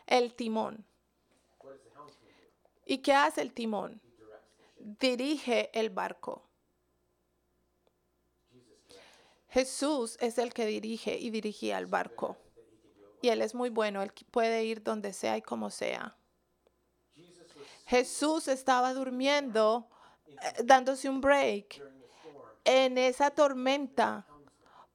El 0.05 0.35
timón. 0.35 0.85
¿Y 2.85 2.97
qué 2.99 3.13
hace 3.13 3.41
el 3.41 3.53
timón? 3.53 4.01
Dirige 4.77 5.71
el 5.73 5.89
barco. 5.89 6.43
Jesús 9.47 10.17
es 10.19 10.37
el 10.37 10.53
que 10.53 10.65
dirige 10.65 11.17
y 11.17 11.29
dirigía 11.29 11.77
el 11.77 11.85
barco. 11.85 12.37
Y 13.21 13.29
Él 13.29 13.41
es 13.41 13.55
muy 13.55 13.69
bueno, 13.69 14.03
Él 14.03 14.11
puede 14.29 14.65
ir 14.65 14.83
donde 14.83 15.13
sea 15.13 15.37
y 15.37 15.41
como 15.41 15.69
sea. 15.69 16.17
Jesús 17.85 18.49
estaba 18.49 18.93
durmiendo, 18.93 19.87
eh, 20.27 20.63
dándose 20.65 21.09
un 21.09 21.21
break 21.21 21.81
en 22.65 22.97
esa 22.97 23.31
tormenta, 23.31 24.26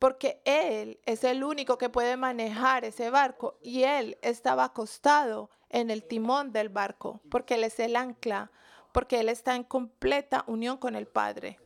porque 0.03 0.43
Él 0.45 0.99
es 1.07 1.23
el 1.23 1.45
único 1.45 1.79
que 1.79 1.89
puede 1.89 2.17
manejar 2.17 2.85
ese 2.85 3.09
barco 3.09 3.57
y 3.63 3.85
Él 3.85 4.19
estaba 4.21 4.65
acostado 4.65 5.49
en 5.69 5.91
el 5.91 6.03
timón 6.03 6.51
del 6.51 6.71
barco, 6.71 7.21
porque 7.31 7.55
Él 7.55 7.63
es 7.63 7.79
el 7.79 7.95
ancla, 7.95 8.51
porque 8.91 9.21
Él 9.21 9.29
está 9.29 9.55
en 9.55 9.63
completa 9.63 10.43
unión 10.49 10.77
con 10.79 10.97
el 10.97 11.07
Padre. 11.07 11.61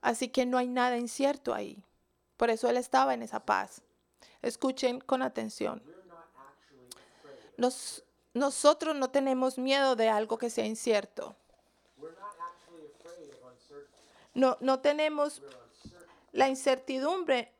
Así 0.00 0.28
que 0.28 0.46
no 0.46 0.58
hay 0.58 0.68
nada 0.68 0.96
incierto 0.96 1.52
ahí. 1.52 1.82
Por 2.36 2.50
eso 2.50 2.70
Él 2.70 2.76
estaba 2.76 3.14
en 3.14 3.22
esa 3.22 3.44
paz. 3.44 3.82
Escuchen 4.40 5.00
con 5.00 5.22
atención. 5.22 5.82
Nosotros 8.32 8.94
no 8.94 9.10
tenemos 9.10 9.58
miedo 9.58 9.96
de 9.96 10.08
algo 10.08 10.38
que 10.38 10.50
sea 10.50 10.66
incierto. 10.66 11.34
No, 14.34 14.56
no 14.60 14.78
tenemos. 14.78 15.42
La 16.32 16.48
incertidumbre 16.48 17.52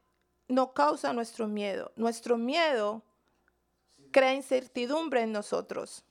no 0.49 0.73
causa 0.73 1.13
nuestro 1.13 1.47
miedo. 1.47 1.93
Nuestro 1.97 2.37
miedo 2.37 3.03
crea 4.11 4.35
incertidumbre 4.35 5.23
en 5.23 5.33
nosotros. 5.33 6.05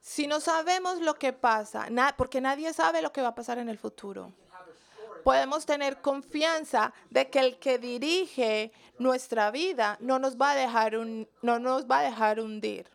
Si 0.00 0.26
no 0.26 0.40
sabemos 0.40 1.00
lo 1.00 1.14
que 1.14 1.32
pasa, 1.32 1.88
porque 2.16 2.40
nadie 2.40 2.72
sabe 2.72 3.02
lo 3.02 3.12
que 3.12 3.20
va 3.20 3.28
a 3.28 3.34
pasar 3.34 3.58
en 3.58 3.68
el 3.68 3.78
futuro, 3.78 4.32
podemos 5.22 5.66
tener 5.66 6.00
confianza 6.00 6.94
de 7.10 7.28
que 7.28 7.40
el 7.40 7.58
que 7.58 7.78
dirige 7.78 8.72
nuestra 8.98 9.50
vida 9.50 9.98
no 10.00 10.18
nos 10.18 10.36
va 10.36 10.52
a 10.52 10.54
dejar, 10.54 10.94
no 10.94 11.58
nos 11.58 11.86
va 11.86 11.98
a 11.98 12.04
dejar 12.04 12.40
hundir. 12.40 12.88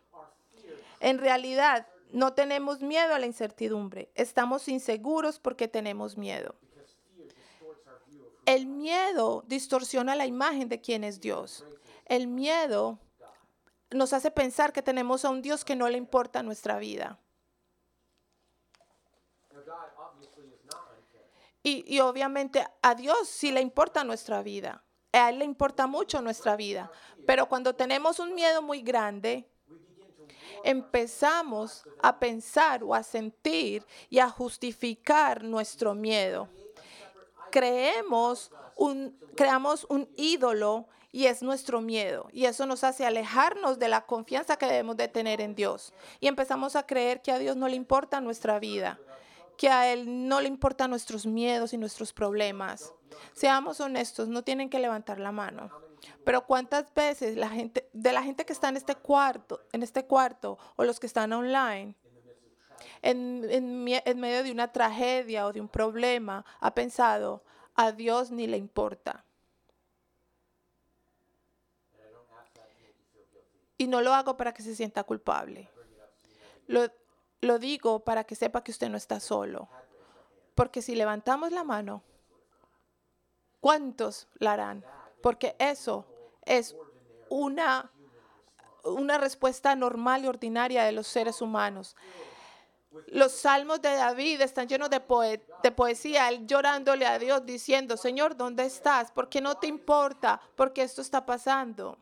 En 0.98 1.18
realidad, 1.18 1.86
no 2.10 2.32
tenemos 2.32 2.80
miedo 2.80 3.14
a 3.14 3.18
la 3.18 3.26
incertidumbre. 3.26 4.10
Estamos 4.14 4.68
inseguros 4.68 5.38
porque 5.38 5.68
tenemos 5.68 6.16
miedo. 6.16 6.56
El 8.46 8.66
miedo 8.66 9.44
distorsiona 9.46 10.14
la 10.14 10.26
imagen 10.26 10.68
de 10.68 10.80
quién 10.80 11.04
es 11.04 11.20
Dios. 11.20 11.64
El 12.06 12.26
miedo 12.26 12.98
nos 13.90 14.12
hace 14.12 14.30
pensar 14.30 14.72
que 14.72 14.82
tenemos 14.82 15.24
a 15.24 15.30
un 15.30 15.40
Dios 15.40 15.64
que 15.64 15.76
no 15.76 15.88
le 15.88 15.96
importa 15.96 16.42
nuestra 16.42 16.78
vida. 16.78 17.18
Y, 21.62 21.84
y 21.86 22.00
obviamente 22.00 22.66
a 22.82 22.94
Dios 22.94 23.28
sí 23.28 23.50
le 23.50 23.60
importa 23.60 24.04
nuestra 24.04 24.42
vida. 24.42 24.84
A 25.12 25.30
Él 25.30 25.38
le 25.38 25.44
importa 25.44 25.86
mucho 25.86 26.20
nuestra 26.20 26.56
vida. 26.56 26.90
Pero 27.26 27.48
cuando 27.48 27.74
tenemos 27.74 28.18
un 28.18 28.34
miedo 28.34 28.60
muy 28.60 28.82
grande, 28.82 29.48
empezamos 30.62 31.84
a 32.02 32.18
pensar 32.18 32.82
o 32.84 32.94
a 32.94 33.02
sentir 33.02 33.86
y 34.10 34.18
a 34.18 34.28
justificar 34.28 35.44
nuestro 35.44 35.94
miedo. 35.94 36.48
Creemos 37.54 38.50
un, 38.74 39.16
creamos 39.36 39.86
un 39.88 40.08
ídolo 40.16 40.88
y 41.12 41.26
es 41.26 41.40
nuestro 41.40 41.80
miedo. 41.80 42.26
Y 42.32 42.46
eso 42.46 42.66
nos 42.66 42.82
hace 42.82 43.06
alejarnos 43.06 43.78
de 43.78 43.86
la 43.86 44.06
confianza 44.06 44.56
que 44.56 44.66
debemos 44.66 44.96
de 44.96 45.06
tener 45.06 45.40
en 45.40 45.54
Dios. 45.54 45.94
Y 46.18 46.26
empezamos 46.26 46.74
a 46.74 46.84
creer 46.84 47.22
que 47.22 47.30
a 47.30 47.38
Dios 47.38 47.56
no 47.56 47.68
le 47.68 47.76
importa 47.76 48.20
nuestra 48.20 48.58
vida, 48.58 48.98
que 49.56 49.68
a 49.68 49.92
Él 49.92 50.26
no 50.26 50.40
le 50.40 50.48
importan 50.48 50.90
nuestros 50.90 51.26
miedos 51.26 51.72
y 51.72 51.78
nuestros 51.78 52.12
problemas. 52.12 52.92
Seamos 53.34 53.78
honestos, 53.78 54.26
no 54.26 54.42
tienen 54.42 54.68
que 54.68 54.80
levantar 54.80 55.20
la 55.20 55.30
mano. 55.30 55.70
Pero 56.24 56.46
cuántas 56.46 56.92
veces 56.92 57.36
la 57.36 57.50
gente, 57.50 57.88
de 57.92 58.12
la 58.12 58.24
gente 58.24 58.44
que 58.44 58.52
está 58.52 58.68
en 58.68 58.78
este 58.78 58.96
cuarto, 58.96 59.60
en 59.70 59.84
este 59.84 60.06
cuarto, 60.06 60.58
o 60.74 60.82
los 60.82 60.98
que 60.98 61.06
están 61.06 61.32
online, 61.32 61.94
en, 63.02 63.46
en 63.50 63.88
en 63.88 64.20
medio 64.20 64.42
de 64.42 64.52
una 64.52 64.72
tragedia 64.72 65.46
o 65.46 65.52
de 65.52 65.60
un 65.60 65.68
problema, 65.68 66.44
ha 66.60 66.74
pensado, 66.74 67.42
a 67.74 67.92
Dios 67.92 68.30
ni 68.30 68.46
le 68.46 68.56
importa. 68.56 69.24
Y 73.76 73.86
no 73.88 74.00
lo 74.00 74.14
hago 74.14 74.36
para 74.36 74.54
que 74.54 74.62
se 74.62 74.74
sienta 74.74 75.02
culpable. 75.04 75.68
Lo, 76.66 76.88
lo 77.40 77.58
digo 77.58 78.00
para 78.00 78.24
que 78.24 78.34
sepa 78.34 78.62
que 78.62 78.70
usted 78.70 78.88
no 78.88 78.96
está 78.96 79.20
solo. 79.20 79.68
Porque 80.54 80.82
si 80.82 80.94
levantamos 80.94 81.50
la 81.50 81.64
mano, 81.64 82.02
¿cuántos 83.60 84.28
la 84.34 84.52
harán? 84.52 84.84
Porque 85.20 85.56
eso 85.58 86.06
es 86.44 86.76
una, 87.28 87.90
una 88.84 89.18
respuesta 89.18 89.74
normal 89.74 90.24
y 90.24 90.28
ordinaria 90.28 90.84
de 90.84 90.92
los 90.92 91.08
seres 91.08 91.42
humanos. 91.42 91.96
Los 93.08 93.32
salmos 93.32 93.80
de 93.82 93.94
David 93.94 94.40
están 94.40 94.68
llenos 94.68 94.90
de, 94.90 95.00
de 95.62 95.70
poesía, 95.72 96.28
él 96.28 96.46
llorándole 96.46 97.06
a 97.06 97.18
Dios 97.18 97.44
diciendo, 97.44 97.96
Señor, 97.96 98.36
¿dónde 98.36 98.64
estás? 98.64 99.10
¿Por 99.10 99.28
qué 99.28 99.40
no 99.40 99.56
te 99.56 99.66
importa? 99.66 100.40
¿Por 100.54 100.72
qué 100.72 100.82
esto 100.82 101.00
está 101.00 101.24
pasando? 101.24 101.98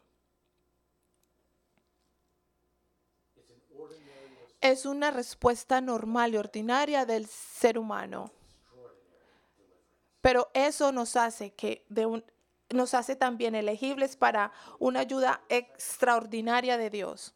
Es 4.61 4.87
una 4.87 5.11
respuesta 5.11 5.81
normal 5.81 6.35
y 6.35 6.37
ordinaria 6.37 7.05
del 7.05 7.27
ser 7.27 7.79
humano. 7.79 8.31
Pero 10.21 10.51
eso 10.55 10.93
nos 10.93 11.17
hace 11.17 11.53
que 11.53 11.85
de 11.89 12.07
un, 12.07 12.25
nos 12.71 12.95
hace 12.95 13.17
también 13.17 13.55
elegibles 13.55 14.17
para 14.17 14.53
una 14.79 15.01
ayuda 15.01 15.43
extraordinaria 15.49 16.79
de 16.79 16.91
Dios. 16.91 17.35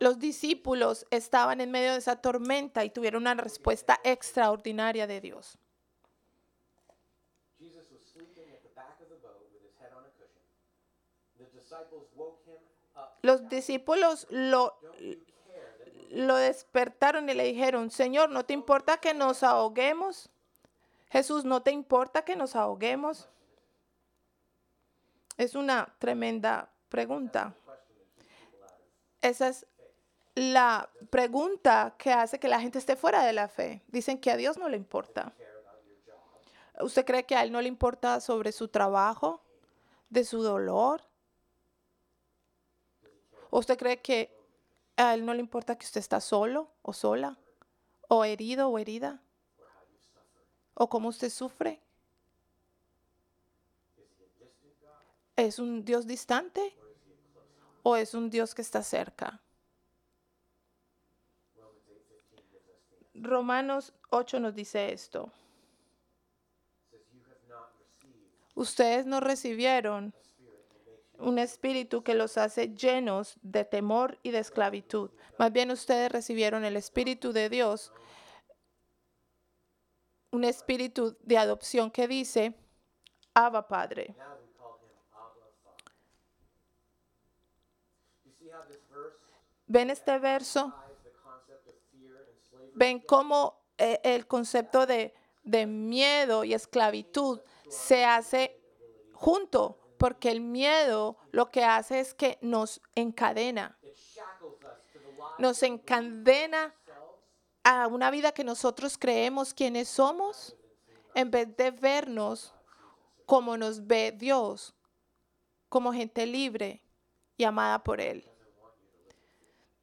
Los 0.00 0.18
discípulos 0.18 1.06
estaban 1.10 1.60
en 1.60 1.70
medio 1.70 1.92
de 1.92 1.98
esa 1.98 2.16
tormenta 2.16 2.86
y 2.86 2.90
tuvieron 2.90 3.22
una 3.22 3.34
respuesta 3.34 4.00
extraordinaria 4.02 5.06
de 5.06 5.20
Dios. 5.20 5.58
Los 13.20 13.46
discípulos 13.50 14.26
lo, 14.30 14.74
lo 16.08 16.36
despertaron 16.36 17.28
y 17.28 17.34
le 17.34 17.44
dijeron, 17.44 17.90
Señor, 17.90 18.30
¿no 18.30 18.46
te 18.46 18.54
importa 18.54 18.96
que 18.96 19.12
nos 19.12 19.42
ahoguemos? 19.42 20.30
Jesús, 21.10 21.44
¿no 21.44 21.62
te 21.62 21.72
importa 21.72 22.24
que 22.24 22.36
nos 22.36 22.56
ahoguemos? 22.56 23.28
Es 25.36 25.54
una 25.54 25.94
tremenda 25.98 26.70
pregunta. 26.88 27.54
Esa 29.20 29.48
es 29.48 29.66
la 30.34 30.88
pregunta 31.10 31.94
que 31.98 32.12
hace 32.12 32.38
que 32.38 32.48
la 32.48 32.60
gente 32.60 32.78
esté 32.78 32.96
fuera 32.96 33.24
de 33.24 33.32
la 33.32 33.48
fe. 33.48 33.82
Dicen 33.88 34.18
que 34.20 34.30
a 34.30 34.36
Dios 34.36 34.56
no 34.56 34.68
le 34.68 34.76
importa. 34.76 35.32
¿Usted 36.80 37.04
cree 37.04 37.26
que 37.26 37.36
a 37.36 37.42
Él 37.42 37.52
no 37.52 37.60
le 37.60 37.68
importa 37.68 38.20
sobre 38.20 38.52
su 38.52 38.68
trabajo, 38.68 39.42
de 40.08 40.24
su 40.24 40.42
dolor? 40.42 41.02
¿O 43.50 43.58
usted 43.58 43.76
cree 43.78 44.00
que 44.00 44.34
a 44.96 45.14
Él 45.14 45.26
no 45.26 45.34
le 45.34 45.40
importa 45.40 45.76
que 45.76 45.84
usted 45.84 46.00
está 46.00 46.20
solo 46.20 46.70
o 46.82 46.92
sola? 46.92 47.36
¿O 48.08 48.24
herido 48.24 48.68
o 48.68 48.78
herida? 48.78 49.20
¿O 50.74 50.88
cómo 50.88 51.08
usted 51.08 51.28
sufre? 51.28 51.80
¿Es 55.36 55.58
un 55.58 55.84
Dios 55.84 56.06
distante? 56.06 56.76
¿O 57.82 57.96
es 57.96 58.14
un 58.14 58.30
Dios 58.30 58.54
que 58.54 58.62
está 58.62 58.82
cerca? 58.82 59.40
Romanos 63.22 63.92
8 64.10 64.40
nos 64.40 64.54
dice 64.54 64.92
esto. 64.92 65.30
Ustedes 68.54 69.06
no 69.06 69.20
recibieron 69.20 70.12
un 71.18 71.38
espíritu 71.38 72.02
que 72.02 72.14
los 72.14 72.38
hace 72.38 72.74
llenos 72.74 73.36
de 73.42 73.64
temor 73.64 74.18
y 74.22 74.30
de 74.30 74.38
esclavitud. 74.38 75.10
Más 75.38 75.52
bien 75.52 75.70
ustedes 75.70 76.10
recibieron 76.10 76.64
el 76.64 76.76
espíritu 76.76 77.32
de 77.32 77.48
Dios, 77.48 77.92
un 80.30 80.44
espíritu 80.44 81.16
de 81.22 81.38
adopción 81.38 81.90
que 81.90 82.08
dice, 82.08 82.54
Abba 83.34 83.68
Padre. 83.68 84.14
¿Ven 89.66 89.90
este 89.90 90.18
verso? 90.18 90.74
Ven 92.74 93.00
cómo 93.00 93.60
eh, 93.78 94.00
el 94.02 94.26
concepto 94.26 94.86
de, 94.86 95.14
miedo 95.66 96.44
y 96.44 96.54
esclavitud 96.54 97.40
se 97.68 98.04
hace 98.04 98.60
junto, 99.12 99.78
porque 99.98 100.30
el 100.30 100.40
miedo 100.40 101.16
lo 101.32 101.50
que 101.50 101.64
hace 101.64 101.98
es 101.98 102.14
que 102.14 102.38
nos 102.40 102.80
encadena, 102.94 103.78
nos 105.38 105.62
encadena 105.62 106.74
a 107.64 107.86
una 107.86 108.10
vida 108.10 108.32
que 108.32 108.44
nosotros 108.44 108.96
creemos 108.98 109.54
quiénes 109.54 109.88
somos, 109.88 110.56
en 111.14 111.30
vez 111.30 111.56
de 111.56 111.70
vernos 111.70 112.54
como 113.26 113.56
nos 113.56 113.86
ve 113.86 114.12
Dios, 114.12 114.74
como 115.68 115.92
gente 115.92 116.26
libre 116.26 116.82
y 117.36 117.44
amada 117.44 117.82
por 117.82 118.00
Él. 118.00 118.28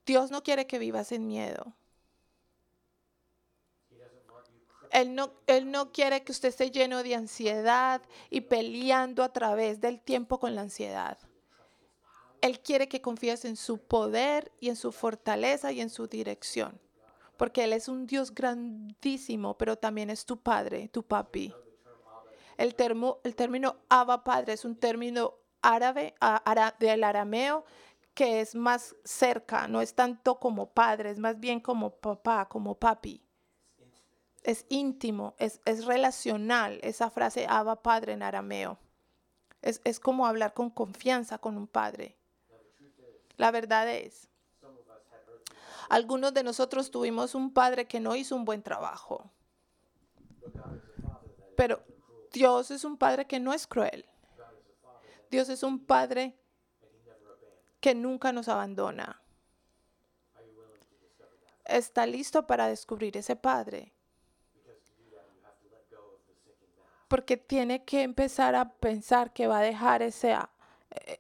Dios 0.06 0.32
no 0.32 0.44
quiere 0.44 0.68
que 0.68 0.80
vivas 0.80 1.12
en 1.12 1.28
miedo. 1.28 1.74
Él 4.92 5.16
no, 5.16 5.32
él 5.48 5.70
no 5.72 5.92
quiere 5.92 6.24
que 6.24 6.32
usted 6.32 6.50
esté 6.50 6.72
lleno 6.72 7.04
de 7.04 7.16
ansiedad 7.16 8.02
y 8.30 8.42
peleando 8.42 9.24
a 9.24 9.34
través 9.34 9.82
del 9.82 10.00
tiempo 10.00 10.40
con 10.40 10.56
la 10.56 10.62
ansiedad. 10.62 11.18
Él 12.42 12.60
quiere 12.60 12.88
que 12.88 13.02
confíes 13.02 13.46
en 13.46 13.56
su 13.56 13.80
poder 13.80 14.52
y 14.60 14.70
en 14.70 14.76
su 14.76 14.92
fortaleza 14.92 15.72
y 15.72 15.82
en 15.82 15.90
su 15.90 16.08
dirección. 16.08 16.80
Porque 17.36 17.64
Él 17.64 17.74
es 17.74 17.88
un 17.88 18.08
Dios 18.08 18.34
grandísimo, 18.34 19.58
pero 19.58 19.76
también 19.78 20.10
es 20.10 20.26
tu 20.26 20.38
Padre, 20.38 20.88
tu 20.90 21.04
papi. 21.04 21.54
El, 22.58 22.76
termo- 22.76 23.20
el 23.24 23.36
término 23.36 23.76
Abba 23.90 24.24
Padre 24.24 24.54
es 24.54 24.66
un 24.66 24.76
término 24.76 25.36
árabe, 25.62 26.16
a- 26.20 26.38
ara- 26.50 26.76
del 26.80 27.04
arameo, 27.04 27.66
que 28.14 28.42
es 28.42 28.56
más 28.56 28.96
cerca, 29.04 29.68
no 29.68 29.80
es 29.82 29.94
tanto 29.94 30.40
como 30.40 30.72
padre, 30.72 31.12
es 31.12 31.20
más 31.20 31.40
bien 31.40 31.60
como 31.60 31.92
papá, 31.92 32.48
como 32.50 32.74
papi. 32.74 33.22
Es 34.48 34.66
íntimo, 34.70 35.36
es, 35.40 35.60
es 35.66 35.84
relacional 35.84 36.80
esa 36.82 37.10
frase 37.10 37.48
Abba 37.50 37.84
Padre 37.84 38.14
en 38.14 38.24
arameo. 38.24 38.80
Es, 39.62 39.82
es 39.84 40.00
como 40.00 40.26
hablar 40.26 40.54
con 40.54 40.70
confianza 40.70 41.38
con 41.38 41.58
un 41.58 41.68
padre. 41.68 42.16
La 43.36 43.52
verdad 43.52 43.90
es, 43.90 44.30
Algunos 45.90 46.34
de 46.34 46.44
nosotros 46.44 46.92
tuvimos 46.92 47.36
un 47.36 47.54
padre 47.54 47.90
que 47.90 48.00
no 48.00 48.16
hizo 48.16 48.38
un 48.38 48.46
buen 48.46 48.64
trabajo. 48.64 49.30
Pero 51.58 51.84
Dios 52.32 52.72
es 52.72 52.86
un 52.86 52.98
padre 52.98 53.28
que 53.28 53.42
no 53.42 53.54
es 53.54 53.68
cruel. 53.68 54.06
Dios 55.30 55.50
es 55.50 55.62
un 55.62 55.86
padre 55.86 56.38
que 57.82 57.94
nunca 57.94 58.32
nos 58.32 58.48
abandona. 58.48 59.22
Está 61.66 62.06
listo 62.06 62.48
para 62.48 62.70
descubrir 62.70 63.18
ese 63.18 63.36
padre. 63.36 63.94
Porque 67.08 67.38
tiene 67.38 67.86
que 67.86 68.04
empezar 68.04 68.56
a 68.56 68.70
pensar 68.70 69.32
que 69.34 69.48
va 69.48 69.60
a 69.60 69.62
dejar 69.62 70.02
ese, 70.02 70.34
eh, 70.92 71.20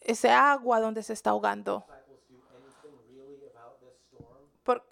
ese 0.00 0.30
agua 0.30 0.80
donde 0.80 1.02
se 1.02 1.12
está 1.12 1.30
ahogando. 1.30 1.84
Por-? 4.64 4.84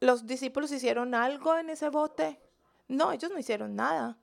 ¿Los 0.00 0.26
discípulos 0.26 0.72
hicieron 0.72 1.14
algo 1.14 1.56
en 1.56 1.70
ese 1.70 1.88
bote? 1.88 2.40
No, 2.88 3.12
ellos 3.12 3.30
no 3.30 3.38
hicieron 3.38 3.76
nada. 3.76 4.18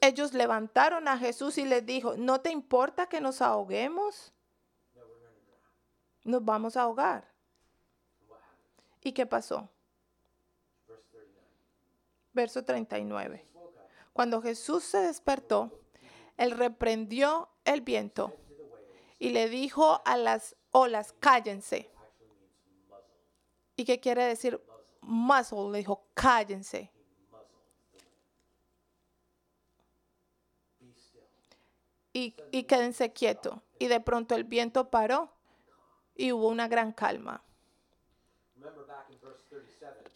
Ellos 0.00 0.32
levantaron 0.32 1.08
a 1.08 1.18
Jesús 1.18 1.58
y 1.58 1.64
les 1.64 1.84
dijo, 1.84 2.16
¿no 2.16 2.40
te 2.40 2.50
importa 2.50 3.06
que 3.06 3.20
nos 3.20 3.40
ahoguemos? 3.42 4.32
Nos 6.24 6.44
vamos 6.44 6.76
a 6.76 6.82
ahogar. 6.82 7.30
¿Y 9.02 9.12
qué 9.12 9.26
pasó? 9.26 9.68
Verse 12.34 12.62
39. 12.62 12.64
Verso 12.64 12.64
39. 12.64 13.36
Jesus 13.36 13.54
woke 13.54 13.76
up 13.76 14.12
Cuando 14.12 14.42
Jesús 14.42 14.84
se 14.84 14.98
despertó, 14.98 15.70
él 16.36 16.50
reprendió 16.50 17.48
el 17.64 17.80
viento 17.80 18.34
y 19.18 19.30
le 19.30 19.48
dijo 19.48 20.02
a 20.04 20.16
las 20.16 20.56
olas, 20.72 21.14
cállense. 21.20 21.90
¿Y 23.76 23.84
qué 23.84 24.00
quiere 24.00 24.24
decir? 24.24 24.60
Muzzle, 25.00 25.70
le 25.70 25.78
dijo, 25.78 26.04
cállense. 26.14 26.90
Y, 32.12 32.36
y 32.52 32.64
quédense 32.64 33.12
quietos. 33.12 33.58
Y 33.78 33.88
de 33.88 34.00
pronto 34.00 34.34
el 34.34 34.44
viento 34.44 34.90
paró 34.90 35.32
y 36.14 36.32
hubo 36.32 36.48
una 36.48 36.68
gran 36.68 36.92
calma. 36.92 37.42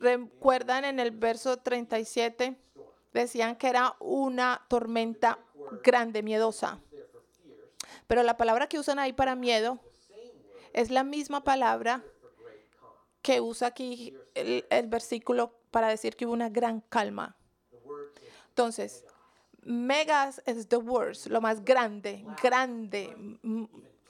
Recuerdan 0.00 0.84
en 0.84 1.00
el 1.00 1.10
verso 1.10 1.56
37, 1.56 2.44
storm. 2.44 2.88
decían 3.12 3.56
que 3.56 3.68
era 3.68 3.96
una 4.00 4.64
tormenta 4.68 5.38
grande, 5.82 6.22
miedosa. 6.22 6.80
Pero 8.06 8.22
la 8.22 8.36
palabra 8.36 8.68
que 8.68 8.78
usan 8.78 8.98
ahí 8.98 9.12
para 9.12 9.34
miedo 9.34 9.80
es 10.72 10.90
la 10.90 11.04
misma 11.04 11.44
palabra 11.44 12.04
que 13.22 13.40
usa 13.40 13.68
aquí 13.68 14.16
el, 14.34 14.64
el 14.70 14.86
versículo 14.86 15.52
para 15.70 15.88
decir 15.88 16.16
que 16.16 16.26
hubo 16.26 16.32
una 16.32 16.48
gran 16.48 16.80
calma. 16.80 17.36
Entonces, 18.48 19.04
megas 19.62 20.42
es 20.46 20.68
the 20.68 20.76
worst, 20.76 21.26
lo 21.26 21.40
más 21.40 21.64
grande, 21.64 22.24
grande, 22.42 23.14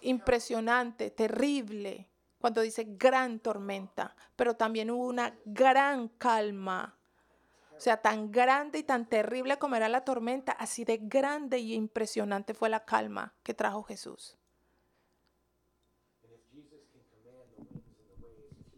impresionante, 0.00 1.10
terrible, 1.10 2.08
cuando 2.38 2.60
dice 2.60 2.84
gran 2.86 3.40
tormenta, 3.40 4.14
pero 4.36 4.54
también 4.54 4.90
hubo 4.90 5.06
una 5.06 5.36
gran 5.44 6.08
calma. 6.08 6.96
O 7.76 7.80
sea, 7.80 7.98
tan 7.98 8.32
grande 8.32 8.80
y 8.80 8.82
tan 8.82 9.08
terrible 9.08 9.56
como 9.58 9.76
era 9.76 9.88
la 9.88 10.04
tormenta, 10.04 10.52
así 10.52 10.84
de 10.84 10.98
grande 10.98 11.58
y 11.58 11.74
impresionante 11.74 12.54
fue 12.54 12.68
la 12.68 12.84
calma 12.84 13.34
que 13.44 13.54
trajo 13.54 13.84
Jesús. 13.84 14.36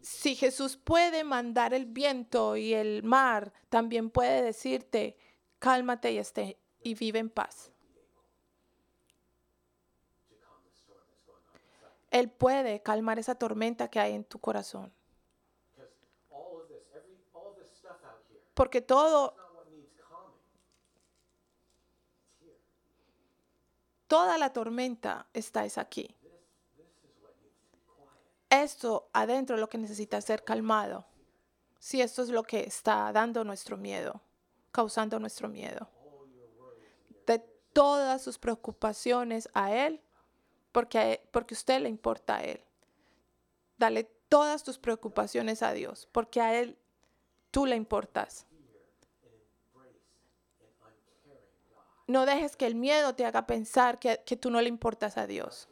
Si 0.01 0.35
Jesús 0.35 0.77
puede 0.77 1.23
mandar 1.23 1.73
el 1.73 1.85
viento 1.85 2.57
y 2.57 2.73
el 2.73 3.01
mar, 3.03 3.53
también 3.69 4.09
puede 4.09 4.41
decirte, 4.43 5.17
cálmate 5.57 6.11
y, 6.11 6.17
esté, 6.17 6.59
y 6.83 6.95
vive 6.95 7.19
en 7.19 7.29
paz. 7.29 7.70
Él 12.11 12.29
puede 12.29 12.81
calmar 12.81 13.17
esa 13.19 13.35
tormenta 13.35 13.89
que 13.89 13.99
hay 13.99 14.13
en 14.13 14.25
tu 14.25 14.37
corazón. 14.39 14.93
Porque 18.53 18.81
todo, 18.81 19.33
toda 24.07 24.37
la 24.37 24.51
tormenta 24.51 25.25
está 25.33 25.63
es 25.65 25.77
aquí. 25.77 26.13
Esto 28.49 29.09
adentro 29.13 29.55
es 29.55 29.61
lo 29.61 29.69
que 29.69 29.77
necesita 29.77 30.19
ser 30.19 30.43
calmado. 30.43 31.05
Si 31.79 32.01
esto 32.01 32.21
es 32.21 32.29
lo 32.29 32.43
que 32.43 32.59
está 32.59 33.13
dando 33.13 33.45
nuestro 33.45 33.77
miedo, 33.77 34.21
causando 34.73 35.17
nuestro 35.17 35.47
miedo. 35.47 35.87
De 37.25 37.39
todas 37.71 38.21
sus 38.21 38.37
preocupaciones 38.37 39.47
a 39.53 39.73
Él, 39.73 40.01
porque, 40.71 41.13
él- 41.13 41.19
porque 41.31 41.53
usted 41.53 41.81
le 41.81 41.89
importa 41.89 42.37
a 42.37 42.43
Él. 42.43 42.61
Dale 43.77 44.03
todas 44.29 44.63
tus 44.63 44.77
preocupaciones 44.77 45.63
a 45.63 45.73
Dios, 45.73 46.07
porque 46.11 46.39
a 46.41 46.59
Él 46.59 46.77
tú 47.51 47.65
le 47.65 47.75
importas. 47.75 48.45
No 52.07 52.25
dejes 52.25 52.55
que 52.55 52.65
el 52.65 52.75
miedo 52.75 53.15
te 53.15 53.25
haga 53.25 53.45
pensar 53.47 53.99
que, 53.99 54.21
que 54.25 54.35
tú 54.35 54.49
no 54.51 54.61
le 54.61 54.67
importas 54.69 55.17
a 55.17 55.27
Dios. 55.27 55.67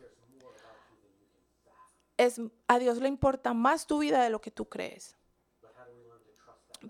Es, 2.17 2.41
a 2.67 2.79
Dios 2.79 2.97
le 2.99 3.07
importa 3.07 3.53
más 3.53 3.87
tu 3.87 3.99
vida 3.99 4.23
de 4.23 4.29
lo 4.29 4.41
que 4.41 4.51
tú 4.51 4.65
crees. 4.67 5.15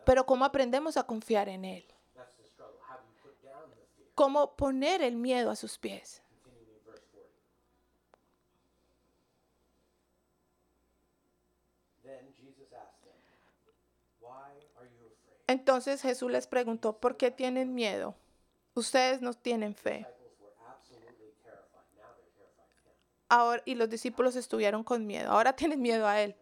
Pero 0.05 0.25
¿cómo 0.25 0.45
aprendemos 0.45 0.97
a 0.97 1.03
confiar 1.03 1.49
en 1.49 1.65
Él? 1.65 1.85
¿Cómo 4.15 4.55
poner 4.55 5.01
el 5.01 5.15
miedo 5.15 5.49
a 5.49 5.55
sus 5.55 5.77
pies? 5.77 6.21
Entonces 15.49 16.03
Jesús 16.03 16.29
les 16.29 16.45
preguntó, 16.45 16.99
¿por 16.99 17.17
qué 17.17 17.31
tienen 17.31 17.73
miedo? 17.73 18.13
Ustedes 18.75 19.19
no 19.19 19.33
tienen 19.33 19.73
fe. 19.73 20.05
Ahora, 23.27 23.63
y 23.65 23.73
los 23.73 23.89
discípulos 23.89 24.35
estuvieron 24.35 24.83
con 24.83 25.07
miedo. 25.07 25.31
Ahora 25.31 25.55
tienen 25.55 25.81
miedo 25.81 26.05
a 26.05 26.21
Él. 26.21 26.35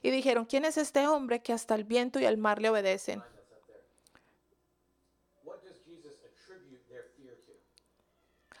Y 0.00 0.10
dijeron, 0.10 0.46
¿quién 0.46 0.64
es 0.64 0.78
este 0.78 1.06
hombre 1.06 1.42
que 1.42 1.52
hasta 1.52 1.74
el 1.74 1.84
viento 1.84 2.18
y 2.18 2.24
el 2.24 2.38
mar 2.38 2.62
le 2.62 2.70
obedecen? 2.70 3.22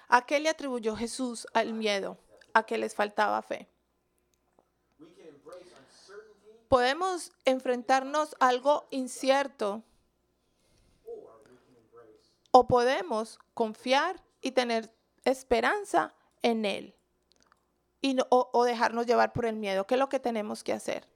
¿A 0.08 0.26
qué 0.26 0.40
le 0.40 0.50
atribuyó 0.50 0.94
Jesús 0.94 1.46
al 1.54 1.72
miedo? 1.72 2.18
A 2.52 2.66
que 2.66 2.76
les 2.76 2.94
faltaba 2.94 3.40
fe. 3.40 3.71
Podemos 6.72 7.32
enfrentarnos 7.44 8.34
a 8.40 8.48
algo 8.48 8.86
incierto 8.90 9.82
o 12.50 12.66
podemos 12.66 13.38
confiar 13.52 14.22
y 14.40 14.52
tener 14.52 14.90
esperanza 15.24 16.14
en 16.40 16.64
Él 16.64 16.94
y 18.00 18.14
no- 18.14 18.26
o, 18.30 18.48
o 18.54 18.64
dejarnos 18.64 19.04
llevar 19.04 19.34
por 19.34 19.44
el 19.44 19.56
miedo. 19.56 19.86
¿Qué 19.86 19.96
es 19.96 19.98
lo 19.98 20.08
que 20.08 20.18
tenemos 20.18 20.64
que 20.64 20.72
hacer? 20.72 21.06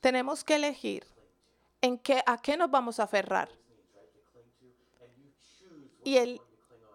Tenemos 0.00 0.44
que 0.44 0.54
elegir 0.54 1.04
en 1.80 1.98
qué, 1.98 2.22
a 2.26 2.40
qué 2.40 2.56
nos 2.56 2.70
vamos 2.70 3.00
a 3.00 3.04
aferrar 3.04 3.48
y, 6.04 6.16
el, 6.18 6.40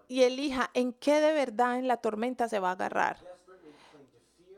y 0.08 0.24
elija 0.24 0.70
en 0.74 0.94
qué 0.94 1.20
de 1.20 1.34
verdad 1.34 1.78
en 1.78 1.88
la 1.88 1.98
tormenta 1.98 2.48
se 2.48 2.60
va 2.60 2.70
a 2.70 2.74
agarrar. 2.74 3.18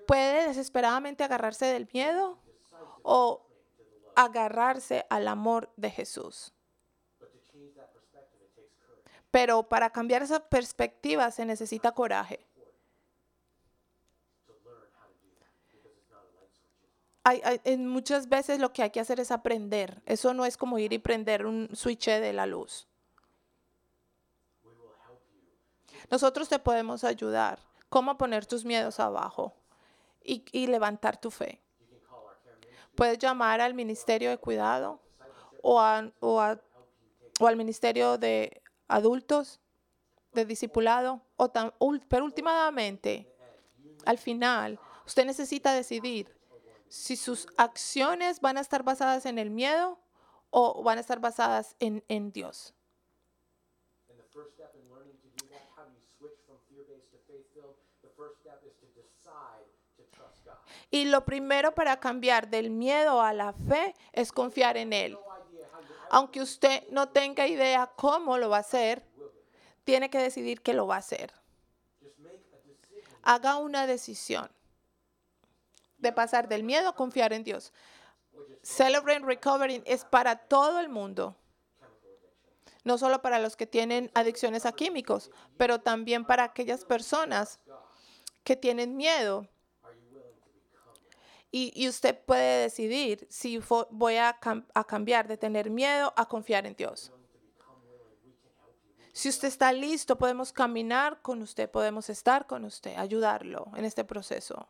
¿Puede 0.07 0.47
desesperadamente 0.47 1.23
agarrarse 1.23 1.65
del 1.67 1.87
miedo 1.93 2.39
o 3.03 3.45
agarrarse 4.15 5.05
al 5.09 5.27
amor 5.27 5.69
de 5.77 5.91
Jesús? 5.91 6.51
Pero 9.31 9.63
para 9.63 9.91
cambiar 9.91 10.23
esa 10.23 10.39
perspectiva 10.39 11.29
se 11.29 11.45
necesita 11.45 11.91
coraje. 11.91 12.39
Hay, 17.23 17.77
muchas 17.77 18.27
veces 18.27 18.59
lo 18.59 18.73
que 18.73 18.81
hay 18.81 18.89
que 18.89 18.99
hacer 18.99 19.19
es 19.19 19.29
aprender. 19.29 20.01
Eso 20.07 20.33
no 20.33 20.45
es 20.45 20.57
como 20.57 20.79
ir 20.79 20.93
y 20.93 20.97
prender 20.97 21.45
un 21.45 21.69
switch 21.73 22.07
de 22.07 22.33
la 22.33 22.47
luz. 22.47 22.88
Nosotros 26.09 26.49
te 26.49 26.59
podemos 26.59 27.03
ayudar. 27.03 27.59
Cómo 27.89 28.17
poner 28.17 28.45
tus 28.45 28.65
miedos 28.65 28.99
abajo 28.99 29.53
y, 30.23 30.43
y 30.51 30.67
levantar 30.67 31.19
tu 31.19 31.31
fe. 31.31 31.61
Puedes 32.95 33.17
llamar 33.17 33.61
al 33.61 33.73
Ministerio 33.73 34.29
de 34.29 34.37
Cuidado 34.37 34.99
o, 35.61 35.79
a- 35.79 36.11
o 36.19 36.39
a- 36.41 36.59
o 37.41 37.47
al 37.47 37.55
ministerio 37.55 38.17
de 38.17 38.61
adultos, 38.89 39.59
de 40.33 40.43
discipulado, 40.45 41.21
o 41.37 41.47
ul- 41.79 42.03
pero 42.09 42.25
últimamente, 42.25 43.33
al 44.05 44.17
final, 44.17 44.77
usted 45.05 45.25
necesita 45.25 45.73
decidir 45.73 46.35
si 46.89 47.15
sus 47.15 47.47
acciones 47.55 48.41
van 48.41 48.57
a 48.57 48.61
estar 48.61 48.83
basadas 48.83 49.25
en 49.25 49.39
el 49.39 49.51
miedo 49.51 49.97
o 50.49 50.83
van 50.83 50.97
a 50.97 51.01
estar 51.01 51.19
basadas 51.21 51.75
en, 51.79 52.03
en 52.09 52.31
Dios. 52.33 52.73
Y 60.91 61.05
lo 61.05 61.23
primero 61.25 61.73
para 61.75 61.99
cambiar 61.99 62.49
del 62.49 62.71
miedo 62.71 63.21
a 63.21 63.33
la 63.33 63.53
fe 63.53 63.93
es 64.11 64.31
confiar 64.31 64.77
en 64.77 64.93
Él. 64.93 65.17
Aunque 66.09 66.41
usted 66.41 66.87
no 66.89 67.09
tenga 67.09 67.47
idea 67.47 67.91
cómo 67.95 68.37
lo 68.37 68.49
va 68.49 68.57
a 68.57 68.61
hacer, 68.61 69.03
tiene 69.83 70.09
que 70.09 70.19
decidir 70.19 70.61
que 70.61 70.73
lo 70.73 70.87
va 70.87 70.95
a 70.95 70.99
hacer. 70.99 71.31
Haga 73.21 73.57
una 73.57 73.85
decisión 73.85 74.49
de 75.99 76.11
pasar 76.11 76.47
del 76.47 76.63
miedo 76.63 76.89
a 76.89 76.95
confiar 76.95 77.33
en 77.33 77.43
Dios. 77.43 77.73
Celebrate 78.63 79.19
Recovering 79.19 79.83
es 79.85 80.05
para 80.05 80.35
todo 80.35 80.79
el 80.79 80.89
mundo, 80.89 81.35
no 82.83 82.97
solo 82.97 83.21
para 83.21 83.39
los 83.39 83.55
que 83.55 83.67
tienen 83.67 84.09
adicciones 84.13 84.65
a 84.65 84.71
químicos, 84.71 85.31
pero 85.57 85.79
también 85.79 86.25
para 86.25 86.43
aquellas 86.43 86.85
personas 86.85 87.59
que 88.43 88.55
tienen 88.55 88.97
miedo. 88.97 89.47
Y, 91.51 91.87
usted 91.87 92.17
puede 92.25 92.61
decidir 92.63 93.25
si 93.29 93.59
voy 93.89 94.17
a, 94.17 94.39
cam- 94.39 94.65
a 94.73 94.83
cambiar 94.83 95.27
de 95.27 95.35
tener 95.35 95.69
miedo 95.69 96.13
a 96.15 96.27
confiar 96.27 96.67
en 96.67 96.75
Dios. 96.75 97.11
Si 99.13 99.29
usted 99.29 99.47
está 99.47 99.73
listo, 99.73 100.15
podemos 100.17 100.53
caminar 100.53 101.21
con 101.21 101.41
usted, 101.41 101.69
podemos 101.69 102.09
estar 102.09 102.45
con 102.45 102.65
usted, 102.65 102.95
ayudarlo 102.95 103.67
en 103.75 103.83
este 103.83 104.05
proceso. 104.05 104.69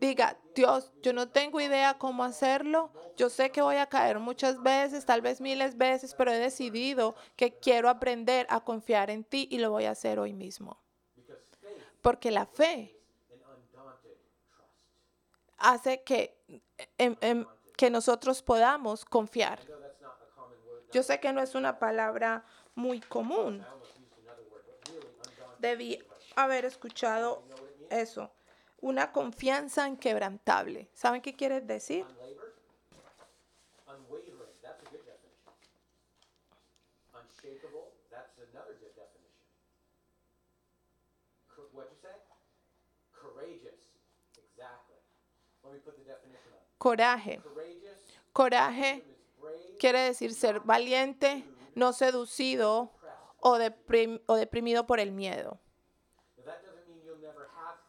Diga, 0.00 0.36
Dios, 0.54 0.92
yo 1.02 1.12
no 1.12 1.28
tengo 1.28 1.60
idea 1.60 1.98
cómo 1.98 2.24
hacerlo. 2.24 2.90
Yo 3.16 3.28
sé 3.28 3.50
que 3.50 3.62
voy 3.62 3.76
a 3.76 3.86
caer 3.86 4.18
muchas 4.18 4.60
veces, 4.62 5.04
tal 5.04 5.20
vez 5.20 5.40
miles 5.40 5.76
veces, 5.76 6.14
pero 6.14 6.32
he 6.32 6.38
decidido 6.38 7.14
que 7.36 7.58
quiero 7.58 7.88
aprender 7.88 8.46
a 8.50 8.64
confiar 8.64 9.10
en 9.10 9.24
ti 9.24 9.46
y 9.50 9.58
lo 9.58 9.70
voy 9.70 9.84
a 9.84 9.92
hacer 9.92 10.18
hoy 10.18 10.32
mismo. 10.32 10.80
Porque 12.00 12.30
la 12.30 12.46
fe 12.46 12.96
hace 15.62 16.02
que, 16.02 16.36
em- 16.98 17.16
em, 17.20 17.46
que 17.76 17.90
nosotros 17.90 18.42
podamos 18.42 19.04
confiar. 19.04 19.60
Yo 20.92 21.02
sé 21.02 21.18
que 21.20 21.32
no 21.32 21.40
es 21.42 21.54
una 21.54 21.78
palabra 21.78 22.44
muy 22.74 23.00
común. 23.00 23.66
Debí 25.58 25.98
haber 26.36 26.64
escuchado 26.64 27.42
eso. 27.90 28.30
Una 28.80 29.12
confianza 29.12 29.88
inquebrantable. 29.88 30.88
¿Saben 30.94 31.22
qué 31.22 31.34
quiere 31.34 31.60
decir? 31.60 32.06
Coraje. 46.78 47.40
Coraje 48.32 49.04
quiere 49.78 50.00
decir 50.00 50.34
ser 50.34 50.60
valiente, 50.60 51.44
no 51.74 51.92
seducido 51.92 52.92
o, 53.40 53.58
o 54.26 54.36
deprimido 54.36 54.86
por 54.86 55.00
el 55.00 55.12
miedo. 55.12 55.58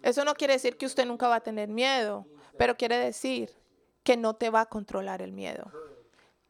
Eso 0.01 0.25
no 0.25 0.35
quiere 0.35 0.53
decir 0.53 0.77
que 0.77 0.85
usted 0.85 1.05
nunca 1.05 1.27
va 1.27 1.35
a 1.35 1.43
tener 1.43 1.69
miedo, 1.69 2.27
pero 2.57 2.75
quiere 2.75 2.97
decir 2.97 3.55
que 4.03 4.17
no 4.17 4.35
te 4.35 4.49
va 4.49 4.61
a 4.61 4.65
controlar 4.65 5.21
el 5.21 5.31
miedo. 5.31 5.71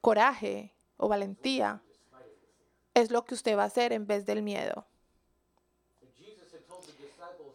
Coraje 0.01 0.73
o 0.97 1.07
valentía 1.07 1.81
es 2.93 3.11
lo 3.11 3.23
que 3.25 3.35
usted 3.35 3.55
va 3.57 3.63
a 3.63 3.67
hacer 3.67 3.93
en 3.93 4.07
vez 4.07 4.25
del 4.25 4.41
miedo. 4.41 4.85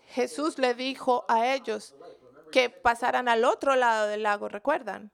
Jesús 0.09 0.59
le 0.59 0.75
dijo 0.75 1.25
a 1.29 1.55
ellos 1.55 1.95
que 2.51 2.71
pasaran 2.71 3.29
al 3.29 3.45
otro 3.45 3.77
lado 3.77 4.09
del 4.09 4.23
lago, 4.23 4.49
¿recuerdan? 4.49 5.11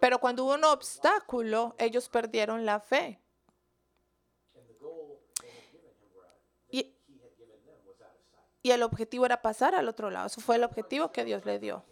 Pero 0.00 0.18
cuando 0.18 0.44
hubo 0.44 0.54
un 0.54 0.64
obstáculo, 0.64 1.74
ellos 1.78 2.08
perdieron 2.08 2.64
la 2.64 2.80
fe. 2.80 3.20
Y, 6.70 6.94
y 8.62 8.70
el 8.70 8.82
objetivo 8.82 9.26
era 9.26 9.42
pasar 9.42 9.74
al 9.74 9.88
otro 9.88 10.10
lado. 10.10 10.26
Eso 10.26 10.40
fue 10.40 10.56
el 10.56 10.64
objetivo 10.64 11.12
que 11.12 11.24
Dios 11.24 11.44
le 11.44 11.58
dio. 11.58 11.84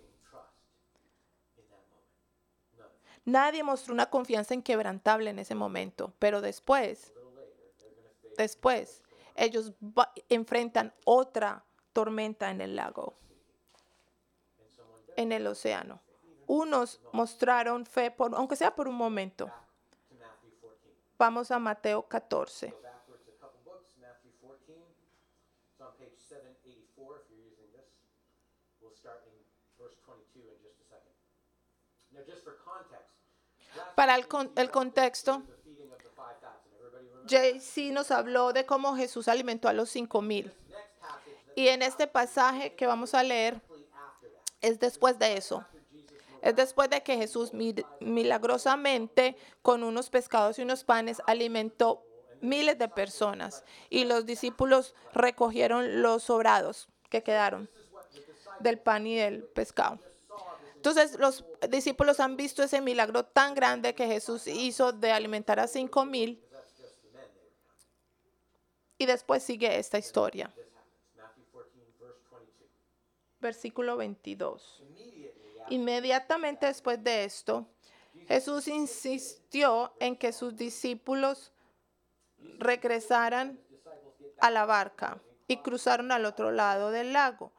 Nadie 3.28 3.62
mostró 3.62 3.92
una 3.92 4.08
confianza 4.08 4.54
inquebrantable 4.54 5.28
en 5.28 5.38
ese 5.38 5.54
momento, 5.54 6.14
pero 6.18 6.40
después, 6.40 7.12
después, 8.38 9.02
ellos 9.34 9.74
enfrentan 10.30 10.94
otra 11.04 11.66
tormenta 11.92 12.50
en 12.50 12.62
el 12.62 12.74
lago, 12.74 13.16
en 15.16 15.32
el 15.32 15.46
océano. 15.46 16.00
Unos 16.46 17.00
mostraron 17.12 17.84
fe, 17.86 18.10
por, 18.10 18.34
aunque 18.34 18.56
sea 18.56 18.74
por 18.74 18.88
un 18.88 18.94
momento. 18.94 19.46
To 19.46 20.14
Matthew 20.14 20.50
14. 20.60 20.92
Vamos 21.18 21.50
a 21.50 21.58
Mateo 21.58 22.02
14. 22.08 22.68
Go 22.70 22.76
backwards 22.82 23.28
a 23.28 23.32
couple 23.40 23.60
books, 23.64 23.90
Matthew 24.00 24.32
14. 24.40 24.74
It's 25.72 25.80
on 25.80 25.92
page 25.98 26.16
784 26.18 27.16
if 27.16 27.30
you're 27.30 27.44
using 27.44 27.70
this. 27.72 27.86
We'll 28.80 28.94
start 28.96 29.20
in 29.26 29.34
verse 29.78 29.96
22 30.06 30.40
in 30.40 30.56
just 30.64 30.80
a 30.80 30.86
second. 30.88 31.12
Now, 32.12 32.20
just 32.26 32.42
for 32.44 32.56
context, 32.64 33.12
last 33.76 33.94
Para 33.94 34.14
el, 34.16 34.26
con- 34.26 34.52
el 34.56 34.70
contexto, 34.70 35.42
5,000. 35.42 35.58
JC 37.28 37.92
nos 37.92 38.10
habló 38.10 38.54
de 38.54 38.64
cómo 38.64 38.96
Jesús 38.96 39.28
alimentó 39.28 39.68
a 39.68 39.74
los 39.74 39.90
cinco 39.90 40.22
mil. 40.22 40.46
Next 40.46 40.98
passage 40.98 41.36
that's 41.44 41.58
Y 41.58 41.68
en 41.68 41.82
este 41.82 42.06
pasaje 42.06 42.74
que 42.74 42.86
vamos 42.86 43.12
a 43.12 43.22
leer. 43.22 43.60
Es 44.60 44.78
después 44.78 45.18
de 45.18 45.36
eso. 45.36 45.64
Es 46.40 46.54
después 46.54 46.88
de 46.88 47.02
que 47.02 47.16
Jesús 47.16 47.52
mil- 47.52 47.84
milagrosamente 48.00 49.36
con 49.62 49.82
unos 49.82 50.08
pescados 50.08 50.58
y 50.58 50.62
unos 50.62 50.84
panes 50.84 51.20
alimentó 51.26 52.04
miles 52.40 52.78
de 52.78 52.88
personas 52.88 53.64
y 53.90 54.04
los 54.04 54.24
discípulos 54.24 54.94
recogieron 55.12 56.00
los 56.02 56.24
sobrados 56.24 56.88
que 57.10 57.24
quedaron 57.24 57.68
del 58.60 58.78
pan 58.78 59.06
y 59.06 59.16
del 59.16 59.42
pescado. 59.42 59.98
Entonces 60.76 61.18
los 61.18 61.44
discípulos 61.68 62.20
han 62.20 62.36
visto 62.36 62.62
ese 62.62 62.80
milagro 62.80 63.24
tan 63.24 63.54
grande 63.54 63.96
que 63.96 64.06
Jesús 64.06 64.46
hizo 64.46 64.92
de 64.92 65.10
alimentar 65.10 65.58
a 65.58 65.66
cinco 65.66 66.04
mil 66.04 66.40
y 68.96 69.06
después 69.06 69.42
sigue 69.42 69.76
esta 69.76 69.98
historia. 69.98 70.52
Versículo 73.40 73.96
22. 73.96 74.82
Immediately 74.82 75.32
Inmediatamente 75.70 76.66
después 76.66 77.02
de 77.04 77.24
esto, 77.24 77.66
Jesús 78.26 78.68
insistió 78.68 79.92
en 80.00 80.16
que 80.16 80.32
sus 80.32 80.56
discípulos 80.56 81.52
regresaran 82.58 83.60
a 84.40 84.50
la 84.50 84.64
barca 84.64 85.20
y 85.46 85.58
cruzaron 85.58 86.10
al 86.12 86.24
otro 86.24 86.50
lado 86.50 86.90
del 86.90 87.12
lago. 87.12 87.52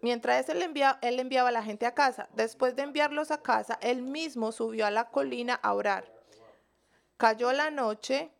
Mientras 0.00 0.48
él, 0.48 0.60
envia- 0.62 0.98
él 1.02 1.18
enviaba 1.20 1.48
a 1.48 1.52
la 1.52 1.62
gente 1.62 1.86
a 1.86 1.94
casa, 1.94 2.28
después 2.34 2.76
de 2.76 2.82
enviarlos 2.82 3.30
a 3.30 3.40
casa, 3.42 3.78
él 3.80 4.02
mismo 4.02 4.52
subió 4.52 4.86
a 4.86 4.90
la 4.90 5.10
colina 5.10 5.54
a 5.54 5.72
orar. 5.74 6.12
Cayó 7.16 7.52
la 7.52 7.70
noche 7.70 8.30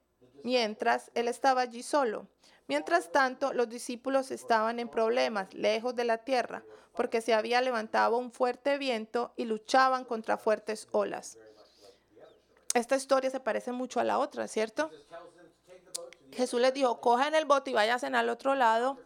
mientras 0.43 1.11
él 1.15 1.29
estaba 1.29 1.63
allí 1.63 1.83
solo. 1.83 2.27
Mientras 2.67 3.13
tanto, 3.13 3.53
los 3.53 3.69
discípulos 3.69 4.31
estaban 4.31 4.79
en 4.81 4.89
problemas, 4.89 5.53
lejos 5.53 5.95
de 5.95 6.05
la 6.05 6.19
tierra, 6.19 6.65
porque 6.95 7.21
se 7.21 7.35
había 7.35 7.61
levantado 7.61 8.17
un 8.17 8.33
fuerte 8.33 8.79
viento 8.79 9.33
y 9.37 9.45
luchaban 9.45 10.05
contra 10.05 10.39
fuertes 10.39 10.89
olas. 10.93 11.37
Esta 12.73 12.97
historia 12.97 13.31
se 13.31 13.41
parece 13.41 13.73
mucho 13.73 14.01
a 14.01 14.05
la 14.05 14.19
otra, 14.19 14.49
¿cierto? 14.49 14.91
Jesús 16.33 16.61
les 16.61 16.75
dijo, 16.75 17.01
cojan 17.01 17.35
el 17.35 17.45
bote 17.45 17.71
y 17.71 17.75
váyanse 17.75 18.07
al 18.07 18.29
otro 18.29 18.55
lado. 18.55 18.99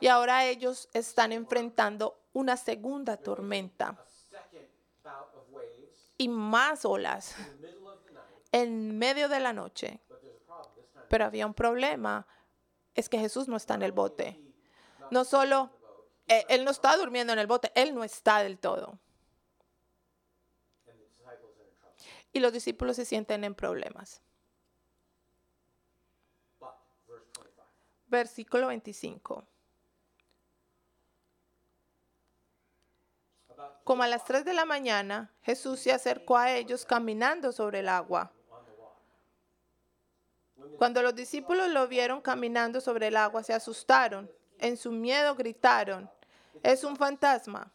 Y 0.00 0.08
ahora 0.08 0.46
ellos 0.46 0.88
están 0.94 1.32
enfrentando 1.32 2.18
una 2.32 2.56
segunda 2.56 3.16
tormenta 3.16 3.96
y 6.16 6.28
más 6.28 6.84
olas 6.84 7.34
en 8.52 8.96
medio 8.98 9.28
de 9.28 9.40
la 9.40 9.52
noche. 9.52 10.00
Pero 11.08 11.26
había 11.26 11.46
un 11.46 11.54
problema, 11.54 12.26
es 12.94 13.08
que 13.08 13.18
Jesús 13.18 13.48
no 13.48 13.56
está 13.56 13.74
en 13.74 13.82
el 13.82 13.92
bote. 13.92 14.40
No 15.10 15.24
solo, 15.24 15.70
eh, 16.28 16.44
Él 16.48 16.64
no 16.64 16.70
está 16.70 16.96
durmiendo 16.96 17.32
en 17.32 17.38
el 17.38 17.46
bote, 17.46 17.72
Él 17.74 17.94
no 17.94 18.04
está 18.04 18.42
del 18.42 18.58
todo. 18.58 18.98
Y 22.32 22.40
los 22.40 22.52
discípulos 22.52 22.96
se 22.96 23.04
sienten 23.04 23.44
en 23.44 23.54
problemas. 23.54 24.22
But, 26.58 26.70
verse 27.06 27.28
25. 27.36 27.66
Versículo 28.06 28.66
25. 28.68 29.44
About 33.50 33.84
Como 33.84 34.02
a 34.02 34.08
las 34.08 34.24
3 34.24 34.46
de 34.46 34.54
la 34.54 34.64
mañana, 34.64 35.30
Jesús 35.42 35.80
se 35.80 35.92
acercó 35.92 36.38
a 36.38 36.52
ellos 36.52 36.86
caminando 36.86 37.52
sobre 37.52 37.80
el 37.80 37.90
agua. 37.90 38.32
Cuando 40.78 41.02
los 41.02 41.14
discípulos 41.14 41.68
lo 41.70 41.86
vieron 41.88 42.20
caminando 42.20 42.80
sobre 42.80 43.08
el 43.08 43.16
agua, 43.16 43.42
se 43.42 43.52
asustaron. 43.54 44.30
En 44.58 44.76
su 44.76 44.90
miedo 44.92 45.34
gritaron, 45.34 46.08
es 46.62 46.84
un 46.84 46.96
fantasma. 46.96 47.72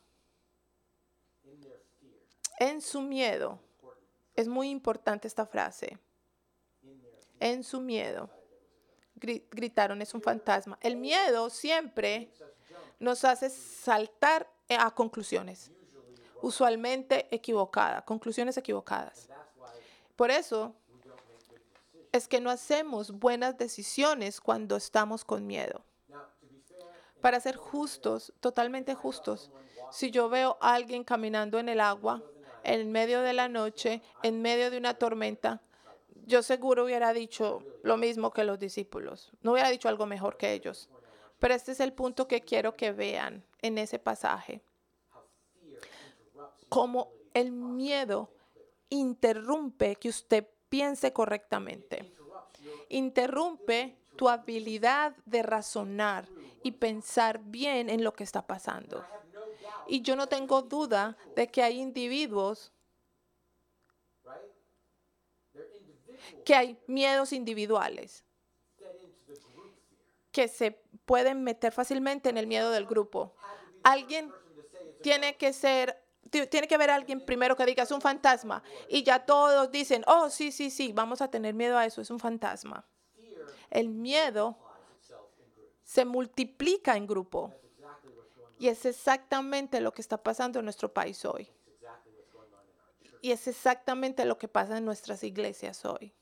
En 2.60 2.82
su 2.82 3.02
miedo. 3.02 3.60
Es 4.36 4.47
muy 4.47 4.69
importante 4.69 5.28
esta 5.28 5.45
frase. 5.45 5.97
En 7.39 7.63
su 7.63 7.80
miedo. 7.82 8.30
Gri- 9.19 9.43
Gritaron, 9.52 10.02
es 10.02 10.13
un 10.13 10.21
fantasma. 10.21 10.78
El 10.82 10.95
miedo 10.95 11.50
siempre 11.50 12.32
nos 13.00 13.23
hace 13.26 13.50
saltar 13.50 14.47
a 14.69 14.91
conclusiones, 14.91 15.71
usualmente 16.41 17.28
equivocadas, 17.34 18.04
conclusiones 18.04 18.58
equivocadas. 18.58 19.28
Por 20.15 20.32
eso 20.32 20.73
es 22.12 22.28
que 22.28 22.41
no 22.41 22.50
hacemos 22.50 23.12
buenas 23.12 23.58
decisiones 23.58 24.41
cuando 24.41 24.76
estamos 24.76 25.26
con 25.26 25.46
miedo. 25.46 25.84
Para 27.22 27.39
ser 27.39 27.56
justos, 27.56 28.34
totalmente 28.39 28.96
justos, 28.96 29.52
si 29.91 30.12
yo 30.12 30.30
veo 30.30 30.58
a 30.62 30.76
alguien 30.76 31.04
caminando 31.04 31.60
en 31.60 31.70
el 31.70 31.80
agua, 31.80 32.24
en 32.63 32.91
medio 32.91 33.22
de 33.22 33.34
la 33.34 33.48
noche, 33.50 34.02
en 34.24 34.41
medio 34.41 34.70
de 34.70 34.78
una 34.78 34.93
tormenta, 34.93 35.62
yo 36.26 36.43
seguro 36.43 36.84
hubiera 36.84 37.13
dicho 37.13 37.63
lo 37.84 37.96
mismo 37.98 38.32
que 38.32 38.43
los 38.43 38.60
discípulos. 38.60 39.32
No 39.41 39.54
hubiera 39.54 39.70
dicho 39.70 39.88
algo 39.88 40.06
mejor 40.06 40.38
que 40.38 40.54
ellos. 40.54 40.89
Pero 41.39 41.54
este 41.54 41.72
es 41.72 41.80
el 41.80 41.93
punto 41.93 42.28
que 42.28 42.41
quiero 42.41 42.76
que 42.76 42.91
vean 42.91 43.46
en 43.62 43.78
ese 43.78 44.00
pasaje. 44.00 44.62
Cómo 46.67 47.12
el 47.34 47.52
miedo 47.52 48.30
interrumpe 48.89 49.96
que 49.96 50.10
usted 50.10 50.48
piense 50.69 51.13
correctamente. 51.13 52.13
Interrumpe 52.89 53.97
tu 54.15 54.30
habilidad 54.30 55.15
de 55.25 55.43
razonar 55.43 56.27
y 56.63 56.71
pensar 56.71 57.39
bien 57.39 57.89
en 57.89 58.03
lo 58.03 58.13
que 58.13 58.23
está 58.23 58.45
pasando. 58.45 59.06
Y 59.88 60.01
yo 60.01 60.15
no 60.15 60.27
tengo 60.27 60.62
duda 60.62 61.17
de 61.36 61.47
que 61.47 61.63
hay 61.63 61.80
individuos, 61.80 62.71
que 66.43 66.56
hay 66.56 66.77
miedos 66.88 67.32
individuales 67.32 68.25
que 70.38 70.47
se 70.47 70.71
pueden 71.06 71.43
meter 71.43 71.71
fácilmente 71.71 72.30
en 72.30 72.38
el 72.38 72.45
miedo 72.45 72.69
del 72.69 72.86
grupo. 72.86 73.34
Alguien 73.82 74.32
tiene 75.01 75.36
que 75.36 75.51
ser, 75.51 75.99
tiene 76.30 76.68
que 76.68 76.76
haber 76.76 76.90
alguien 76.90 77.26
primero 77.26 77.56
que 77.56 77.66
diga 77.66 77.84
es 77.84 77.92
un 77.92 78.02
fantasma 78.02 78.63
y 78.90 79.04
ya 79.04 79.26
todos 79.26 79.72
dicen, 79.72 80.04
oh, 80.08 80.30
sí, 80.30 80.52
sí, 80.52 80.70
sí, 80.70 80.92
vamos 80.94 81.22
a 81.22 81.30
tener 81.30 81.54
miedo 81.54 81.78
a 81.78 81.86
eso, 81.86 82.02
es 82.02 82.10
un 82.10 82.20
fantasma. 82.20 82.86
El 83.70 83.90
miedo 83.90 84.58
se 85.84 86.06
multiplica 86.06 86.96
en 86.96 87.08
grupo 87.08 87.54
y 88.60 88.68
es 88.68 88.86
exactamente 88.86 89.82
lo 89.82 89.94
que 89.94 90.02
está 90.02 90.18
pasando 90.18 90.60
en 90.60 90.66
nuestro 90.66 90.94
país 90.94 91.24
hoy. 91.26 91.50
Y 93.22 93.32
es 93.32 93.48
exactamente 93.48 94.26
lo 94.26 94.38
que 94.38 94.48
pasa 94.48 94.78
en 94.78 94.86
nuestras 94.86 95.24
iglesias 95.24 95.84
hoy. 95.86 96.13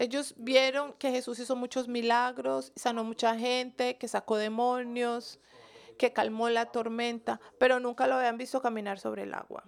Ellos 0.00 0.32
vieron 0.38 0.94
que 0.94 1.10
Jesús 1.10 1.38
hizo 1.40 1.56
muchos 1.56 1.86
milagros, 1.86 2.72
sanó 2.74 3.04
mucha 3.04 3.36
gente, 3.36 3.98
que 3.98 4.08
sacó 4.08 4.38
demonios, 4.38 5.38
que 5.98 6.14
calmó 6.14 6.48
la 6.48 6.72
tormenta, 6.72 7.38
pero 7.58 7.80
nunca 7.80 8.06
lo 8.06 8.14
habían 8.14 8.38
visto 8.38 8.62
caminar 8.62 8.98
sobre 8.98 9.24
el 9.24 9.34
agua. 9.34 9.62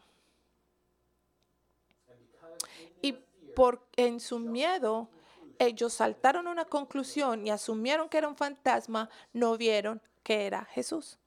Y 3.02 3.12
por 3.54 3.86
en 3.96 4.20
su 4.20 4.38
miedo, 4.38 5.10
ellos 5.58 5.92
saltaron 5.92 6.46
a 6.46 6.50
una 6.50 6.64
conclusión 6.64 7.46
y 7.46 7.50
asumieron 7.50 8.08
que 8.08 8.16
era 8.16 8.28
un 8.28 8.36
fantasma, 8.36 9.10
no 9.34 9.58
vieron 9.58 10.00
que 10.22 10.46
era 10.46 10.64
Jesús. 10.64 11.18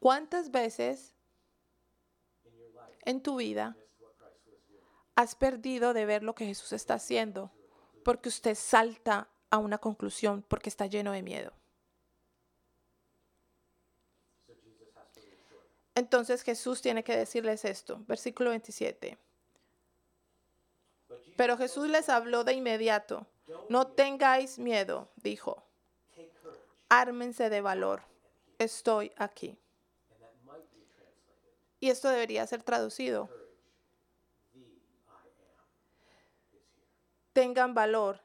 ¿Cuántas 0.00 0.50
veces 0.50 1.14
en 3.06 3.22
tu 3.22 3.36
vida 3.36 3.74
has 5.16 5.34
perdido 5.34 5.92
de 5.92 6.06
ver 6.06 6.22
lo 6.22 6.34
que 6.34 6.46
Jesús 6.46 6.72
está 6.72 6.94
haciendo? 6.94 7.50
Porque 8.04 8.28
usted 8.28 8.54
salta 8.54 9.28
a 9.50 9.58
una 9.58 9.78
conclusión 9.78 10.44
porque 10.48 10.68
está 10.68 10.86
lleno 10.86 11.12
de 11.12 11.22
miedo. 11.22 11.52
Entonces 15.94 16.42
Jesús 16.42 16.80
tiene 16.80 17.04
que 17.04 17.16
decirles 17.16 17.64
esto, 17.64 18.02
versículo 18.06 18.50
27. 18.50 19.18
But 21.08 21.18
Jesus 21.18 21.34
Pero 21.36 21.56
Jesús 21.58 21.88
les 21.88 22.08
habló 22.08 22.44
de 22.44 22.54
inmediato. 22.54 23.26
No 23.68 23.88
tengáis 23.88 24.58
miedo, 24.58 25.10
dijo. 25.16 25.62
Ármense 26.88 27.50
de 27.50 27.60
valor. 27.60 28.02
Estoy 28.58 29.12
aquí. 29.16 29.58
Y 31.80 31.90
esto 31.90 32.08
debería 32.08 32.46
ser 32.46 32.62
traducido. 32.62 33.28
Tengan 37.32 37.74
valor. 37.74 38.20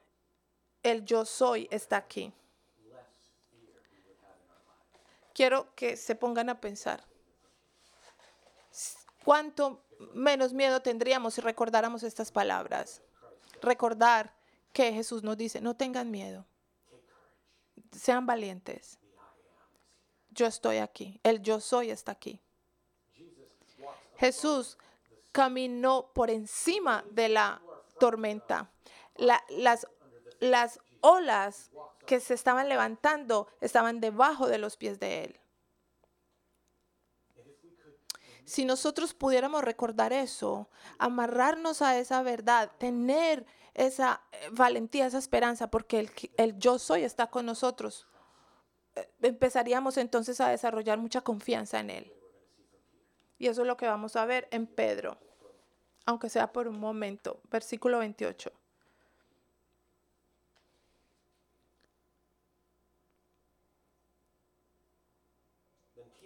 El 0.84 1.06
yo 1.06 1.26
soy 1.26 1.68
está 1.72 1.98
aquí. 1.98 2.34
Quiero 5.34 5.74
que 5.76 5.98
se 5.98 6.16
pongan 6.16 6.50
a 6.50 6.60
pensar. 6.60 7.04
¿Cuánto 9.24 9.84
menos 10.14 10.54
miedo 10.54 10.82
tendríamos 10.82 11.36
si 11.36 11.42
recordáramos 11.42 12.04
estas 12.04 12.32
palabras? 12.32 13.02
Recordar 13.62 14.34
que 14.74 14.94
Jesús 14.94 15.24
nos 15.24 15.38
dice, 15.38 15.62
no 15.62 15.76
tengan 15.76 16.10
miedo. 16.12 16.46
Sean 17.92 18.26
valientes. 18.26 18.98
Yo 20.32 20.46
estoy 20.46 20.78
aquí. 20.78 21.20
El 21.24 21.42
yo 21.42 21.60
soy 21.60 21.92
está 21.92 22.14
aquí. 22.14 22.40
Jesús 24.18 24.78
caminó 25.32 26.12
por 26.14 26.30
encima 26.30 27.04
de 27.12 27.30
la 27.30 27.62
tormenta. 28.00 28.72
La- 29.18 29.44
las, 29.50 29.88
las 30.40 30.80
olas 31.02 31.72
que 32.06 32.20
se 32.20 32.34
estaban 32.34 32.70
levantando 32.70 33.48
estaban 33.62 34.00
debajo 34.00 34.48
de 34.48 34.58
los 34.58 34.78
pies 34.78 35.00
de 35.00 35.24
él. 35.26 35.40
Si 38.46 38.64
nosotros 38.66 39.14
pudiéramos 39.14 39.64
recordar 39.64 40.14
eso, 40.14 40.70
amarrarnos 41.00 41.82
a 41.82 41.98
esa 42.00 42.22
verdad, 42.22 42.72
tener 42.78 43.46
esa 43.74 44.22
eh, 44.32 44.50
valentía, 44.52 45.06
esa 45.06 45.18
esperanza, 45.18 45.70
porque 45.70 46.00
el, 46.00 46.12
el 46.38 46.58
yo 46.58 46.80
soy 46.80 47.04
está 47.04 47.28
con 47.28 47.46
nosotros, 47.46 48.08
eh, 48.96 49.10
empezaríamos 49.22 49.98
entonces 49.98 50.42
a 50.42 50.50
desarrollar 50.50 50.98
mucha 51.00 51.22
confianza 51.22 51.80
en 51.80 51.90
él. 51.92 52.14
Y 53.40 53.48
eso 53.48 53.62
es 53.62 53.68
lo 53.68 53.78
que 53.78 53.88
vamos 53.88 54.16
a 54.16 54.26
ver 54.26 54.48
en 54.52 54.68
Pedro, 54.68 55.18
aunque 56.06 56.30
sea 56.30 56.52
por 56.54 56.68
un 56.68 56.80
momento. 56.80 57.42
Versículo 57.52 58.00
28. 58.00 58.52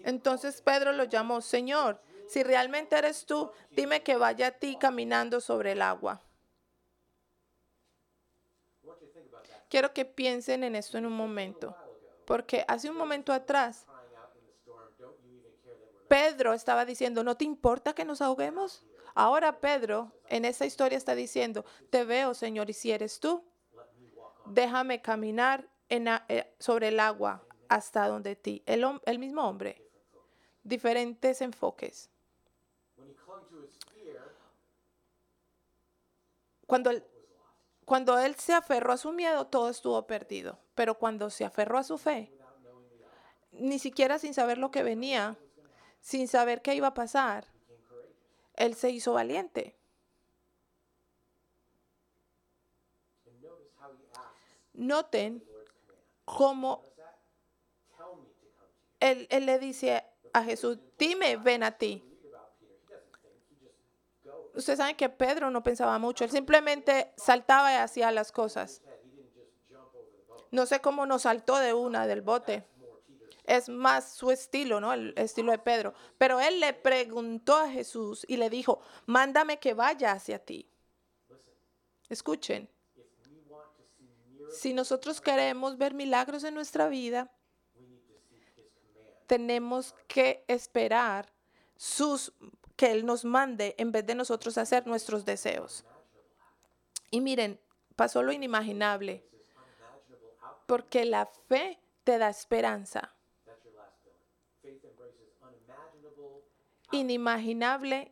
Entonces 0.03 0.61
Pedro 0.61 0.91
lo 0.93 1.03
llamó, 1.05 1.41
Señor, 1.41 2.01
si 2.27 2.43
realmente 2.43 2.97
eres 2.97 3.25
tú, 3.25 3.51
dime 3.71 4.03
que 4.03 4.15
vaya 4.15 4.47
a 4.47 4.51
ti 4.51 4.77
caminando 4.77 5.41
sobre 5.41 5.73
el 5.73 5.81
agua. 5.81 6.21
Quiero 9.69 9.93
que 9.93 10.05
piensen 10.05 10.63
en 10.63 10.75
esto 10.75 10.97
en 10.97 11.05
un 11.05 11.13
momento, 11.13 11.75
porque 12.25 12.65
hace 12.67 12.89
un 12.89 12.97
momento 12.97 13.31
atrás 13.31 13.85
Pedro 16.07 16.53
estaba 16.53 16.83
diciendo, 16.83 17.23
¿no 17.23 17.37
te 17.37 17.45
importa 17.45 17.93
que 17.93 18.03
nos 18.03 18.21
ahoguemos? 18.21 18.85
Ahora 19.13 19.59
Pedro 19.59 20.11
en 20.27 20.43
esa 20.43 20.65
historia 20.65 20.97
está 20.97 21.15
diciendo, 21.15 21.63
te 21.89 22.03
veo, 22.03 22.33
Señor, 22.33 22.69
y 22.69 22.73
si 22.73 22.91
eres 22.91 23.19
tú, 23.21 23.45
déjame 24.45 25.01
caminar 25.01 25.69
eh, 25.87 26.53
sobre 26.59 26.89
el 26.89 26.99
agua 26.99 27.45
hasta 27.69 28.07
donde 28.07 28.35
ti. 28.35 28.61
El, 28.65 28.85
el 29.05 29.19
mismo 29.19 29.47
hombre, 29.47 29.81
diferentes 30.63 31.41
enfoques. 31.41 32.09
Cuando 36.67 36.89
él, 36.91 37.03
cuando 37.85 38.17
él 38.17 38.35
se 38.35 38.53
aferró 38.53 38.93
a 38.93 38.97
su 38.97 39.11
miedo, 39.11 39.47
todo 39.47 39.69
estuvo 39.69 40.07
perdido. 40.07 40.57
Pero 40.75 40.97
cuando 40.97 41.29
se 41.29 41.43
aferró 41.43 41.77
a 41.77 41.83
su 41.83 41.97
fe, 41.97 42.31
ni 43.51 43.79
siquiera 43.79 44.17
sin 44.17 44.33
saber 44.33 44.57
lo 44.57 44.71
que 44.71 44.81
venía, 44.81 45.37
sin 45.99 46.29
saber 46.29 46.61
qué 46.61 46.73
iba 46.73 46.87
a 46.87 46.93
pasar, 46.93 47.47
él 48.55 48.75
se 48.75 48.91
hizo 48.91 49.11
valiente. 49.11 49.75
Noten 54.71 55.43
cómo 56.23 56.85
él, 59.01 59.27
él 59.29 59.45
le 59.45 59.59
dice 59.59 60.05
a 60.33 60.43
Jesús, 60.43 60.77
dime, 60.97 61.37
ven 61.37 61.63
a 61.63 61.71
ti. 61.71 62.03
Ustedes 64.53 64.77
saben 64.77 64.95
que 64.95 65.09
Pedro 65.09 65.49
no 65.49 65.63
pensaba 65.63 65.97
mucho, 65.97 66.23
él 66.23 66.29
simplemente 66.29 67.13
saltaba 67.15 67.71
y 67.73 67.77
hacía 67.77 68.11
las 68.11 68.31
cosas. 68.31 68.81
No 70.51 70.65
sé 70.65 70.81
cómo 70.81 71.05
no 71.05 71.17
saltó 71.19 71.57
de 71.57 71.73
una 71.73 72.05
del 72.07 72.21
bote. 72.21 72.65
Es 73.45 73.69
más 73.69 74.13
su 74.13 74.31
estilo, 74.31 74.79
¿no? 74.79 74.93
El 74.93 75.13
estilo 75.17 75.51
de 75.51 75.57
Pedro. 75.57 75.93
Pero 76.17 76.39
él 76.41 76.59
le 76.59 76.73
preguntó 76.73 77.55
a 77.55 77.69
Jesús 77.69 78.25
y 78.27 78.37
le 78.37 78.49
dijo, 78.49 78.81
mándame 79.05 79.59
que 79.59 79.73
vaya 79.73 80.11
hacia 80.11 80.39
ti. 80.39 80.69
Escuchen, 82.09 82.69
si 84.51 84.73
nosotros 84.73 85.21
queremos 85.21 85.77
ver 85.77 85.93
milagros 85.93 86.43
en 86.43 86.53
nuestra 86.53 86.89
vida, 86.89 87.31
tenemos 89.31 89.95
que 90.09 90.43
esperar 90.49 91.31
sus 91.77 92.33
que 92.75 92.91
él 92.91 93.05
nos 93.05 93.23
mande 93.23 93.75
en 93.77 93.93
vez 93.93 94.05
de 94.05 94.13
nosotros 94.13 94.57
hacer 94.57 94.85
nuestros 94.85 95.23
deseos. 95.23 95.85
Y 97.11 97.21
miren, 97.21 97.57
pasó 97.95 98.23
lo 98.23 98.33
inimaginable, 98.33 99.23
porque 100.67 101.05
la 101.05 101.27
fe 101.47 101.79
te 102.03 102.17
da 102.17 102.27
esperanza. 102.29 103.15
Inimaginable 106.91 108.11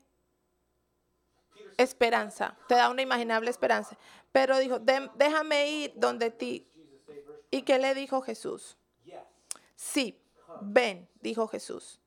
esperanza, 1.78 2.57
te 2.70 2.76
da 2.76 2.89
una 2.89 3.01
imaginable 3.01 3.49
esperanza. 3.49 3.97
Pero 4.32 4.57
dijo, 4.57 4.80
"Dem- 4.80 5.11
déjame 5.15 5.70
ir 5.70 5.91
donde 5.97 6.32
ti. 6.32 6.65
¿Y 7.51 7.63
qué 7.63 7.78
le 7.78 7.93
dijo 7.93 8.22
Jesús? 8.22 8.78
Sí, 9.76 10.17
ven, 10.62 11.08
dijo 11.22 11.47
Jesús. 11.47 12.00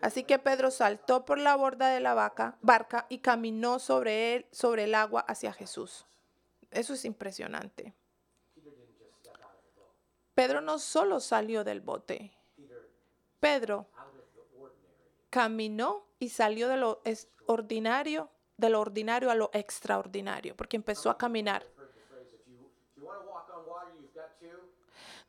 Así 0.00 0.22
que 0.22 0.38
Pedro 0.38 0.70
saltó 0.70 1.24
por 1.24 1.38
la 1.38 1.56
borda 1.56 1.88
de 1.88 2.00
la 2.00 2.14
barca 2.14 3.06
y 3.08 3.18
caminó 3.18 3.78
sobre 3.78 4.34
él, 4.34 4.46
sobre 4.52 4.84
el 4.84 4.94
agua 4.94 5.22
hacia 5.22 5.52
Jesús. 5.52 6.06
Eso 6.70 6.94
es 6.94 7.04
impresionante. 7.04 7.94
Pedro 10.34 10.60
no 10.60 10.78
solo 10.78 11.18
salió 11.18 11.64
del 11.64 11.80
bote, 11.80 12.32
Pedro 13.40 13.86
caminó 15.30 16.06
y 16.18 16.28
salió 16.28 16.68
de 16.68 16.76
lo 16.76 17.02
ordinario, 17.46 18.30
de 18.56 18.70
lo 18.70 18.80
ordinario 18.80 19.30
a 19.30 19.34
lo 19.34 19.50
extraordinario, 19.52 20.56
porque 20.56 20.76
empezó 20.76 21.10
a 21.10 21.18
caminar. 21.18 21.66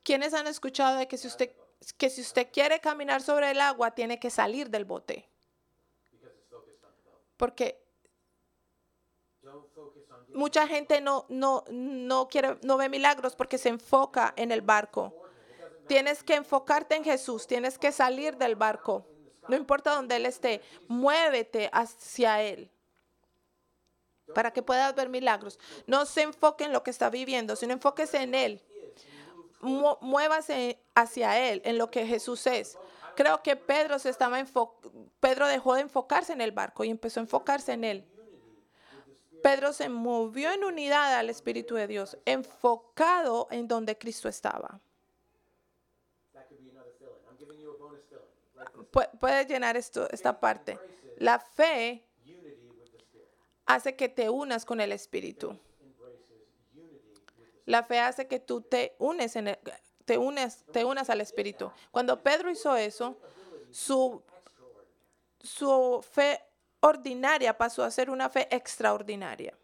¿Quiénes 0.04 0.34
han 0.34 0.48
escuchado 0.48 0.98
de 0.98 1.08
que 1.08 1.18
si 1.18 1.28
usted 1.28 1.56
que 1.98 2.10
si 2.10 2.22
usted 2.22 2.48
quiere 2.52 2.80
caminar 2.80 3.22
sobre 3.22 3.52
el 3.52 3.62
agua 3.62 3.92
tiene 3.92 4.20
que 4.20 4.30
salir 4.30 4.70
del 4.70 4.86
bote? 4.86 5.28
Porque 7.38 7.82
mucha 10.34 10.68
gente 10.68 11.02
no 11.02 11.26
no 11.30 11.64
no 11.70 12.28
quiere 12.28 12.58
no 12.64 12.78
ve 12.78 12.90
milagros 12.90 13.36
porque 13.36 13.58
se 13.58 13.70
enfoca 13.70 14.34
en 14.36 14.52
el 14.52 14.62
barco. 14.62 15.14
Tienes 15.88 16.24
que 16.24 16.36
enfocarte 16.36 16.96
en 16.96 17.04
Jesús, 17.04 17.48
tienes 17.48 17.80
que 17.80 17.92
salir 17.92 18.38
del 18.38 18.56
barco. 18.56 19.06
No 19.48 19.56
importa 19.56 19.96
dónde 19.96 20.18
él 20.18 20.26
esté, 20.28 20.62
muévete 20.88 21.70
hacia 21.74 22.44
él. 22.44 22.70
Para 24.36 24.54
que 24.54 24.62
puedas 24.62 24.94
ver 24.94 25.10
milagros. 25.10 25.58
No 25.88 26.06
se 26.06 26.22
enfoque 26.22 26.66
en 26.66 26.74
lo 26.74 26.84
que 26.84 26.92
está 26.92 27.10
viviendo, 27.10 27.56
sino 27.56 27.74
enfóquese 27.74 28.22
en 28.22 28.36
él. 28.36 28.62
Mu- 29.62 29.98
hacia 30.96 31.50
él, 31.50 31.62
en 31.66 31.78
lo 31.78 31.92
que 31.92 32.06
Jesús 32.06 32.48
es. 32.48 32.78
Creo 33.16 33.44
que 33.44 33.56
Pedro 33.56 34.00
se 34.00 34.10
estaba 34.10 34.42
Pedro 35.20 35.48
dejó 35.48 35.76
de 35.76 35.82
enfocarse 35.82 36.32
en 36.32 36.42
el 36.42 36.52
barco 36.52 36.84
y 36.84 36.90
empezó 36.90 37.20
a 37.20 37.24
enfocarse 37.24 37.74
en 37.74 37.84
él. 37.84 38.06
Pedro 39.44 39.74
se 39.74 39.90
movió 39.90 40.52
en 40.52 40.64
unidad 40.64 41.16
al 41.16 41.30
Espíritu 41.30 41.76
de 41.76 41.88
Dios, 41.88 42.18
enfocado 42.26 43.48
en 43.52 43.68
donde 43.68 43.98
Cristo 43.98 44.30
estaba. 44.30 44.80
Puedes 49.20 49.48
llenar 49.48 49.78
esto, 49.78 50.10
esta 50.12 50.40
parte. 50.40 50.80
La 51.18 51.40
fe 51.40 52.06
hace 53.66 53.96
que 53.96 54.10
te 54.10 54.30
unas 54.30 54.66
con 54.66 54.82
el 54.82 54.92
Espíritu. 54.92 55.58
La 57.70 57.84
fe 57.84 58.00
hace 58.00 58.28
que 58.28 58.40
tú 58.40 58.62
te 58.62 58.96
unes 58.98 59.36
en 59.36 59.50
el- 59.50 59.60
te 60.06 60.18
unes, 60.18 60.66
te 60.72 60.84
unas 60.84 61.08
al 61.12 61.22
Espíritu. 61.22 61.72
Cuando 61.92 62.20
Pedro 62.24 62.50
hizo 62.50 62.76
eso, 62.76 63.16
su, 63.70 64.24
su 65.40 66.04
fe 66.12 66.42
ordinaria 66.80 67.56
pasó 67.56 67.84
a 67.84 67.92
ser 67.92 68.10
una 68.10 68.28
fe 68.28 68.48
extraordinaria. 68.50 69.56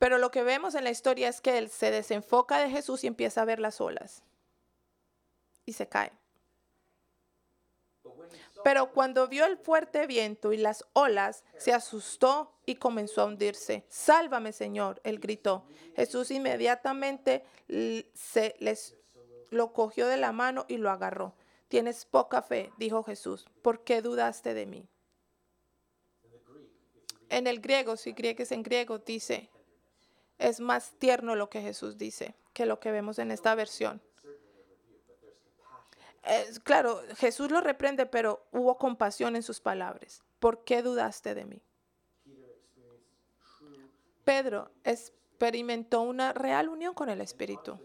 Pero 0.00 0.18
lo 0.18 0.32
que 0.32 0.42
vemos 0.42 0.74
en 0.74 0.82
la 0.82 0.90
historia 0.90 1.28
es 1.28 1.40
que 1.40 1.58
él 1.58 1.70
se 1.70 1.92
desenfoca 1.92 2.58
de 2.58 2.68
Jesús 2.68 3.04
y 3.04 3.06
empieza 3.06 3.42
a 3.42 3.44
ver 3.44 3.60
las 3.60 3.80
olas. 3.80 4.24
Y 5.64 5.74
se 5.74 5.88
cae. 5.88 6.10
Pero 8.64 8.92
cuando 8.92 9.28
vio 9.28 9.44
el 9.44 9.56
fuerte 9.56 10.06
viento 10.06 10.52
y 10.52 10.56
las 10.56 10.84
olas, 10.92 11.44
se 11.56 11.72
asustó 11.72 12.52
y 12.64 12.76
comenzó 12.76 13.22
a 13.22 13.26
hundirse. 13.26 13.84
Sálvame, 13.88 14.52
Señor, 14.52 15.00
él 15.04 15.18
gritó. 15.18 15.64
Jesús 15.96 16.30
inmediatamente 16.30 17.44
se 18.14 18.54
les 18.58 18.96
lo 19.50 19.72
cogió 19.72 20.06
de 20.06 20.16
la 20.16 20.32
mano 20.32 20.64
y 20.68 20.78
lo 20.78 20.90
agarró. 20.90 21.34
Tienes 21.68 22.04
poca 22.04 22.42
fe, 22.42 22.72
dijo 22.78 23.02
Jesús. 23.02 23.46
¿Por 23.62 23.84
qué 23.84 24.02
dudaste 24.02 24.54
de 24.54 24.66
mí? 24.66 24.88
En 27.28 27.46
el 27.46 27.60
griego, 27.60 27.96
si 27.96 28.12
griegues 28.12 28.52
en 28.52 28.62
griego, 28.62 28.98
dice, 28.98 29.50
es 30.38 30.60
más 30.60 30.92
tierno 30.98 31.34
lo 31.34 31.48
que 31.48 31.62
Jesús 31.62 31.96
dice 31.96 32.34
que 32.52 32.66
lo 32.66 32.78
que 32.78 32.90
vemos 32.90 33.18
en 33.18 33.30
esta 33.30 33.54
versión. 33.54 34.02
Es- 36.24 36.60
claro, 36.60 37.02
Jesús 37.16 37.50
lo 37.50 37.60
reprende, 37.60 38.06
pero 38.06 38.46
hubo 38.52 38.78
compasión 38.78 39.36
en 39.36 39.42
sus 39.42 39.60
palabras. 39.60 40.22
¿Por 40.38 40.64
qué 40.64 40.82
dudaste 40.82 41.34
de 41.34 41.44
mí? 41.44 41.62
Pedro 44.24 44.70
experimentó 44.84 46.02
una 46.02 46.32
real 46.32 46.68
unión 46.68 46.94
con 46.94 47.08
el 47.08 47.20
Espíritu. 47.20 47.78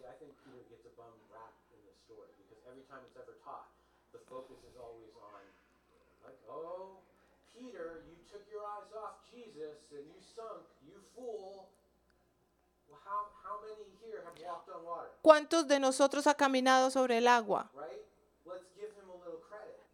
¿Cuántos 15.21 15.67
de 15.67 15.79
nosotros 15.79 16.27
ha 16.27 16.35
caminado 16.35 16.89
sobre 16.91 17.17
el 17.17 17.27
agua? 17.27 17.69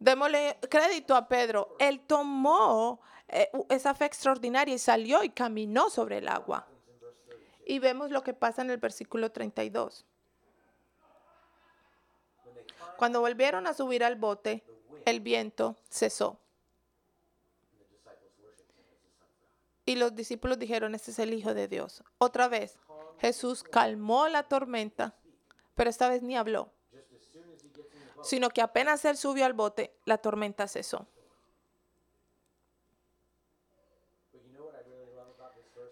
Démosle 0.04 0.58
crédito 0.68 1.16
a 1.16 1.26
Pedro. 1.26 1.76
Él 1.78 2.00
tomó 2.00 3.00
eh, 3.26 3.50
esa 3.70 3.94
fe 3.94 4.04
extraordinaria 4.04 4.74
y 4.74 4.78
salió 4.78 5.24
y 5.24 5.30
caminó 5.30 5.88
sobre 5.88 6.18
el 6.18 6.28
agua. 6.28 6.58
Happens 6.58 6.88
in 6.88 7.00
verse 7.00 7.22
32. 7.26 7.64
Y 7.66 7.78
vemos 7.78 8.10
lo 8.10 8.22
que 8.22 8.34
pasa 8.34 8.60
en 8.60 8.70
el 8.70 8.76
versículo 8.76 9.32
32. 9.32 10.04
When 12.44 12.54
they 12.54 12.64
climbed, 12.64 12.96
Cuando 12.98 13.22
volvieron 13.22 13.66
a 13.66 13.72
subir 13.72 14.04
al 14.04 14.16
bote, 14.16 14.62
el 15.06 15.20
viento 15.20 15.78
cesó. 15.88 16.38
Y 19.86 19.96
los 19.96 20.14
discípulos 20.14 20.58
dijeron, 20.58 20.94
este 20.94 21.12
es 21.12 21.18
el 21.18 21.32
Hijo 21.32 21.54
de 21.54 21.66
Dios. 21.66 22.04
Otra 22.18 22.48
vez, 22.48 22.78
Jesús 23.20 23.62
calmó 23.62 24.28
la 24.28 24.42
tormenta, 24.42 25.14
pero 25.74 25.88
esta 25.88 26.10
vez 26.10 26.22
ni 26.22 26.36
habló, 26.36 26.73
sino 28.24 28.50
que 28.50 28.62
apenas 28.62 29.04
él 29.04 29.16
subió 29.16 29.44
al 29.44 29.52
bote, 29.52 29.94
la 30.04 30.18
tormenta 30.18 30.66
cesó. 30.66 31.06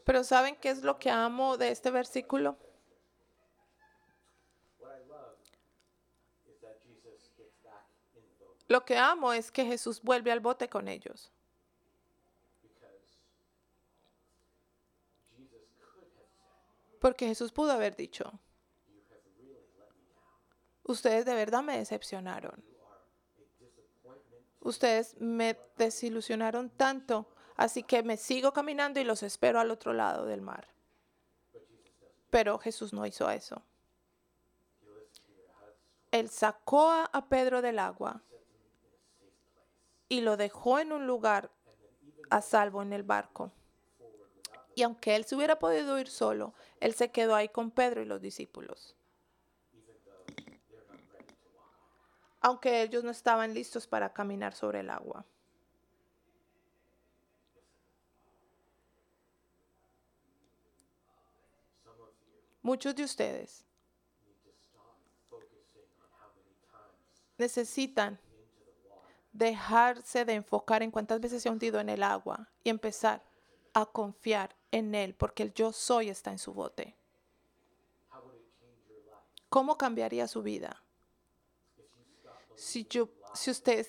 Pero 0.05 0.25
¿saben 0.25 0.57
qué 0.57 0.71
es 0.71 0.83
lo 0.83 0.99
que 0.99 1.11
amo 1.11 1.57
de 1.57 1.71
este 1.71 1.91
versículo? 1.91 2.57
Lo 8.69 8.85
que 8.85 8.97
amo 8.97 9.33
es 9.33 9.53
que 9.53 9.65
Jesús 9.65 10.01
vuelve 10.03 10.33
al 10.33 10.41
bote 10.41 10.69
con 10.69 10.89
ellos. 10.89 11.31
Porque 17.01 17.27
Jesús 17.27 17.53
pudo 17.53 17.73
haber 17.73 17.97
dicho, 17.97 18.33
ustedes 20.93 21.25
de 21.25 21.35
verdad 21.35 21.63
me 21.63 21.79
decepcionaron. 21.79 22.63
Ustedes 24.61 25.21
me 25.21 25.59
desilusionaron 25.77 26.71
tanto, 26.71 27.27
así 27.57 27.83
que 27.83 28.03
me 28.03 28.17
sigo 28.17 28.53
caminando 28.53 29.01
y 29.01 29.05
los 29.05 29.25
espero 29.25 29.59
al 29.59 29.73
otro 29.73 29.93
lado 29.93 30.25
del 30.27 30.41
mar. 30.41 30.69
Pero 32.31 32.59
Jesús 32.59 32.93
no 32.93 33.05
hizo 33.05 33.29
eso. 33.29 33.63
Él 36.13 36.29
sacó 36.29 36.91
a, 36.91 37.27
Pedro 37.29 37.63
del 37.63 37.79
agua 37.79 38.23
y 40.09 40.21
lo 40.21 40.37
dejó 40.37 40.79
en 40.79 40.93
un 40.93 41.07
lugar 41.07 41.51
a 42.31 42.41
salvo 42.43 42.83
en 42.83 42.93
el 42.93 43.03
barco. 43.03 43.51
Y 44.75 44.83
aunque 44.83 45.17
él 45.17 45.25
se 45.25 45.35
hubiera 45.35 45.59
podido 45.59 45.99
ir 45.99 46.09
solo, 46.09 46.55
él 46.81 46.95
se 46.95 47.11
quedó 47.11 47.35
ahí 47.35 47.49
con 47.49 47.71
Pedro 47.71 48.03
y 48.03 48.05
los 48.05 48.21
discípulos. 48.21 48.95
Aunque 52.43 52.83
ellos 52.83 53.05
no 53.05 53.11
estaban 53.11 53.55
listos 53.55 53.87
para 53.87 54.13
caminar 54.13 54.53
sobre 54.53 54.81
el 54.81 54.91
agua. 54.91 55.25
Muchos 62.61 62.95
de 62.95 63.05
ustedes 63.05 63.65
necesitan 67.39 68.19
dejarse 69.33 70.25
de 70.25 70.35
enfocar 70.35 70.83
en 70.83 70.91
cuántas 70.91 71.21
veces 71.21 71.43
se 71.43 71.49
ha 71.49 71.53
hundido 71.53 71.81
en 71.81 71.89
el 71.89 72.03
agua 72.03 72.49
y 72.63 72.71
empezar 72.71 73.23
a 73.73 73.87
confiar 73.87 74.55
en 74.71 74.95
Él, 74.95 75.15
porque 75.15 75.45
el 75.45 75.55
yo 75.55 75.73
soy 75.73 76.09
está 76.09 76.31
en 76.31 76.39
su 76.39 76.53
bote. 76.53 76.97
¿Cómo 79.49 79.77
cambiaría 79.77 80.29
su 80.29 80.43
vida 80.43 80.83
si, 82.63 82.87
yo, 82.89 83.09
si 83.35 83.51
usted 83.51 83.87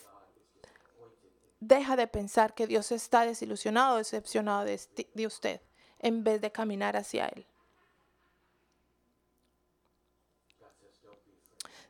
deja 1.60 1.96
de 1.96 2.08
pensar 2.08 2.56
que 2.56 2.66
Dios 2.68 2.92
está 2.92 3.26
desilusionado 3.26 3.98
decepcionado 3.98 4.66
de, 4.66 4.74
esti- 4.74 5.08
de 5.14 5.28
usted 5.28 5.62
en 6.00 6.24
vez 6.24 6.42
de 6.42 6.52
caminar 6.52 6.98
hacia 6.98 7.28
Él? 7.28 7.46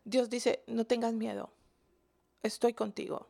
Dios 0.03 0.29
dice, 0.29 0.61
no 0.67 0.85
tengas 0.85 1.13
miedo, 1.13 1.49
estoy 2.43 2.73
contigo, 2.73 3.27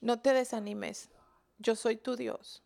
no 0.00 0.20
te 0.20 0.32
desanimes, 0.34 1.08
yo 1.58 1.76
soy 1.76 1.96
tu 1.96 2.16
Dios. 2.16 2.62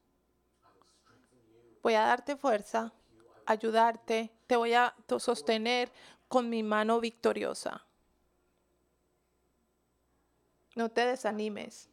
Voy 1.83 1.95
a 1.95 2.03
darte 2.03 2.37
fuerza, 2.37 2.93
ayudarte, 3.45 4.31
te 4.47 4.57
voy 4.57 4.73
a 4.73 4.95
sostener 5.19 5.93
con 6.29 6.49
mi 6.49 6.63
mano 6.63 7.01
victoriosa. 7.01 7.85
No 10.75 10.89
te 10.89 11.07
desanimes. 11.07 11.89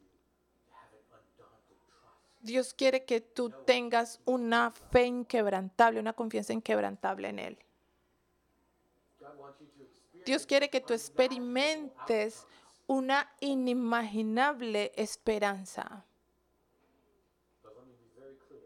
Dios 2.41 2.73
quiere 2.73 3.03
que 3.03 3.19
tú 3.19 3.49
tengas 3.49 4.21
una 4.25 4.71
fe 4.71 5.05
inquebrantable, 5.05 5.99
una 5.99 6.13
confianza 6.13 6.53
inquebrantable 6.53 7.27
en 7.29 7.39
Él. 7.39 7.59
Dios 10.25 10.45
quiere 10.45 10.69
que 10.69 10.79
tú 10.79 10.93
experimentes 10.93 12.45
una 12.87 13.29
inimaginable 13.39 14.91
esperanza. 14.95 16.05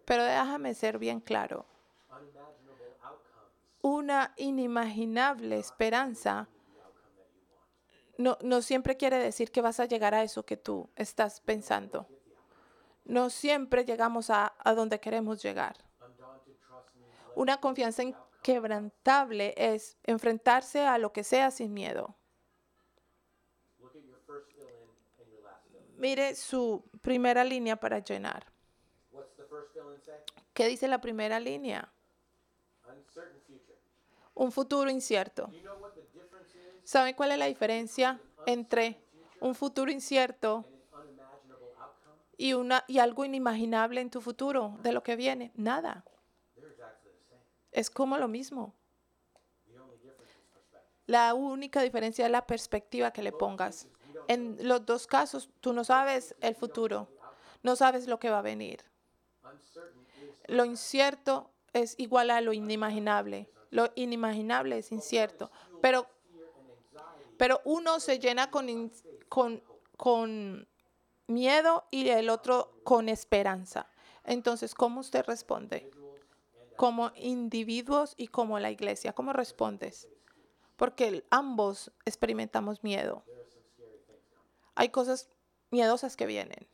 Pero 0.06 0.24
déjame 0.24 0.74
ser 0.76 0.98
bien 0.98 1.20
claro. 1.20 1.66
Una 3.82 4.34
inimaginable 4.38 5.58
esperanza 5.58 6.48
no, 8.18 8.38
no 8.42 8.62
siempre 8.62 8.98
quiere 8.98 9.18
decir 9.18 9.52
que 9.52 9.62
vas 9.62 9.80
a 9.80 9.86
llegar 9.86 10.14
a 10.14 10.24
eso 10.24 10.46
que 10.46 10.58
tú 10.58 10.90
estás 10.96 11.42
pensando. 11.42 12.08
No 13.06 13.30
siempre 13.30 13.86
llegamos 13.86 14.30
a, 14.30 14.54
a 14.60 14.74
donde 14.74 15.00
queremos 15.00 15.42
llegar. 15.42 15.78
Una 17.36 17.60
confianza 17.60 18.04
inquebrantable 18.04 19.54
es 19.58 19.98
enfrentarse 20.04 20.86
a 20.86 20.98
lo 20.98 21.12
que 21.12 21.24
sea 21.24 21.52
sin 21.52 21.74
miedo. 21.74 22.16
Mire 25.98 26.36
su 26.36 26.84
primera 27.02 27.44
línea 27.44 27.76
para 27.78 28.00
llenar. 28.00 28.46
¿Qué 30.54 30.68
dice 30.68 30.88
la 30.88 31.00
primera 31.02 31.40
línea? 31.40 31.92
Un 34.36 34.52
futuro 34.52 34.90
incierto. 34.90 35.50
¿Saben 36.84 37.16
cuál 37.16 37.32
es 37.32 37.38
la 37.38 37.46
diferencia 37.46 38.20
entre 38.46 39.00
un 39.40 39.56
futuro 39.56 39.92
incierto 39.92 40.66
y, 42.38 42.54
una, 42.54 42.84
y 42.88 43.00
algo 43.00 43.26
inimaginable 43.26 44.02
en 44.02 44.10
tu 44.10 44.22
futuro 44.22 44.78
de 44.82 44.92
lo 44.92 45.04
que 45.04 45.16
viene? 45.16 45.52
Nada. 45.56 46.04
Es 47.72 47.90
como 47.90 48.18
lo 48.18 48.28
mismo. 48.28 48.74
La 51.06 51.34
única 51.34 51.82
diferencia 51.82 52.26
es 52.26 52.32
la 52.32 52.48
perspectiva 52.48 53.12
que 53.12 53.24
le 53.24 53.32
pongas. 53.32 53.88
En 54.28 54.58
los 54.62 54.86
dos 54.86 55.06
casos, 55.08 55.50
tú 55.60 55.74
no 55.74 55.84
sabes 55.84 56.36
el 56.40 56.56
futuro, 56.56 57.10
no 57.62 57.76
sabes 57.76 58.08
lo 58.08 58.20
que 58.20 58.30
va 58.30 58.40
a 58.40 58.44
venir. 58.44 58.84
Lo 60.48 60.66
incierto 60.66 61.52
es 61.74 61.96
igual 61.98 62.30
a 62.30 62.42
lo 62.42 62.54
inimaginable. 62.54 63.50
Lo 63.70 63.92
inimaginable 63.96 64.78
es 64.78 64.92
incierto. 64.92 65.52
Pero, 65.82 66.08
pero 67.44 67.60
uno 67.66 68.00
se 68.00 68.20
llena 68.20 68.50
con, 68.50 68.90
con, 69.28 69.62
con 69.98 70.66
miedo 71.28 71.84
y 71.92 72.08
el 72.08 72.30
otro 72.30 72.80
con 72.86 73.10
esperanza. 73.10 73.86
Entonces, 74.24 74.74
¿cómo 74.74 75.02
usted 75.02 75.26
responde? 75.26 75.92
Como 76.78 77.12
individuos 77.18 78.14
y 78.16 78.30
como 78.30 78.60
la 78.60 78.72
iglesia. 78.72 79.12
¿Cómo 79.12 79.34
respondes? 79.34 80.08
Porque 80.78 81.26
ambos 81.32 81.92
experimentamos 82.06 82.82
miedo. 82.82 83.26
Hay 84.76 84.88
cosas 84.88 85.28
miedosas 85.70 86.16
que 86.16 86.26
vienen. 86.26 86.66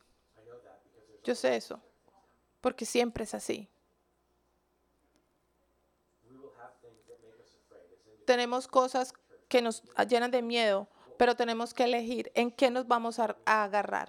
Yo 1.24 1.34
sé 1.34 1.56
eso. 1.56 1.80
Porque 2.60 2.86
siempre 2.86 3.24
es 3.24 3.34
así. 3.34 3.68
Tenemos 8.24 8.68
cosas 8.68 9.12
que 9.50 9.60
nos 9.60 9.82
llenan 10.08 10.30
de 10.30 10.42
miedo, 10.42 10.88
pero 11.18 11.34
tenemos 11.34 11.74
que 11.74 11.82
elegir 11.82 12.30
en 12.34 12.52
qué 12.52 12.70
nos 12.70 12.86
vamos 12.86 13.18
a, 13.18 13.36
agarrar. 13.44 14.08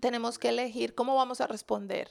Tenemos 0.00 0.38
que 0.38 0.50
elegir 0.50 0.94
cómo 0.94 1.16
vamos 1.16 1.40
a 1.40 1.48
responder. 1.48 2.08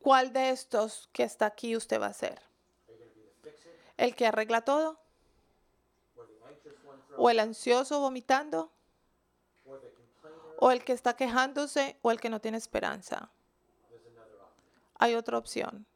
¿Cuál 0.00 0.32
de 0.32 0.50
estos 0.50 1.08
que 1.12 1.22
está 1.22 1.46
aquí 1.46 1.76
usted 1.76 2.00
va 2.00 2.06
a 2.06 2.12
ser? 2.14 2.40
¿El 3.98 4.16
que 4.16 4.26
arregla 4.26 4.62
todo? 4.62 4.98
¿O 7.18 7.28
el 7.28 7.40
ansioso 7.40 8.00
vomitando? 8.00 8.72
¿O 10.58 10.70
el 10.70 10.82
que 10.82 10.92
está 10.94 11.14
quejándose? 11.14 11.98
¿O 12.00 12.10
el 12.10 12.20
que 12.20 12.30
no 12.30 12.40
tiene 12.40 12.56
esperanza? 12.56 13.30
Hay 14.98 15.14
otra 15.14 15.36
opción. 15.36 15.86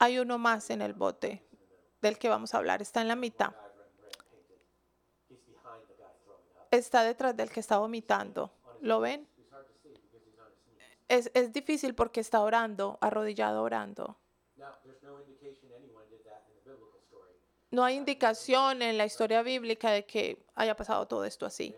Hay 0.00 0.18
uno 0.18 0.38
más 0.38 0.70
en 0.70 0.80
el 0.80 0.94
bote 0.94 1.42
del 2.00 2.18
que 2.18 2.30
vamos 2.30 2.54
a 2.54 2.56
hablar. 2.56 2.80
Está 2.80 3.02
en 3.02 3.08
la 3.08 3.16
mitad. 3.16 3.52
Está 6.70 7.04
detrás 7.04 7.36
del 7.36 7.50
que 7.50 7.60
está 7.60 7.78
vomitando. 7.78 8.50
¿Lo 8.80 9.00
ven? 9.00 9.28
Es, 11.06 11.30
es 11.34 11.52
difícil 11.52 11.94
porque 11.94 12.20
está 12.20 12.40
orando, 12.40 12.96
arrodillado 13.02 13.62
orando. 13.62 14.16
no 17.70 17.84
hay 17.84 17.96
indicación 17.96 18.80
en 18.80 18.96
la 18.96 19.04
historia 19.04 19.42
bíblica 19.42 19.90
de 19.90 20.06
que 20.06 20.42
haya 20.54 20.74
pasado 20.74 21.06
todo 21.06 21.26
esto 21.26 21.44
así. 21.44 21.76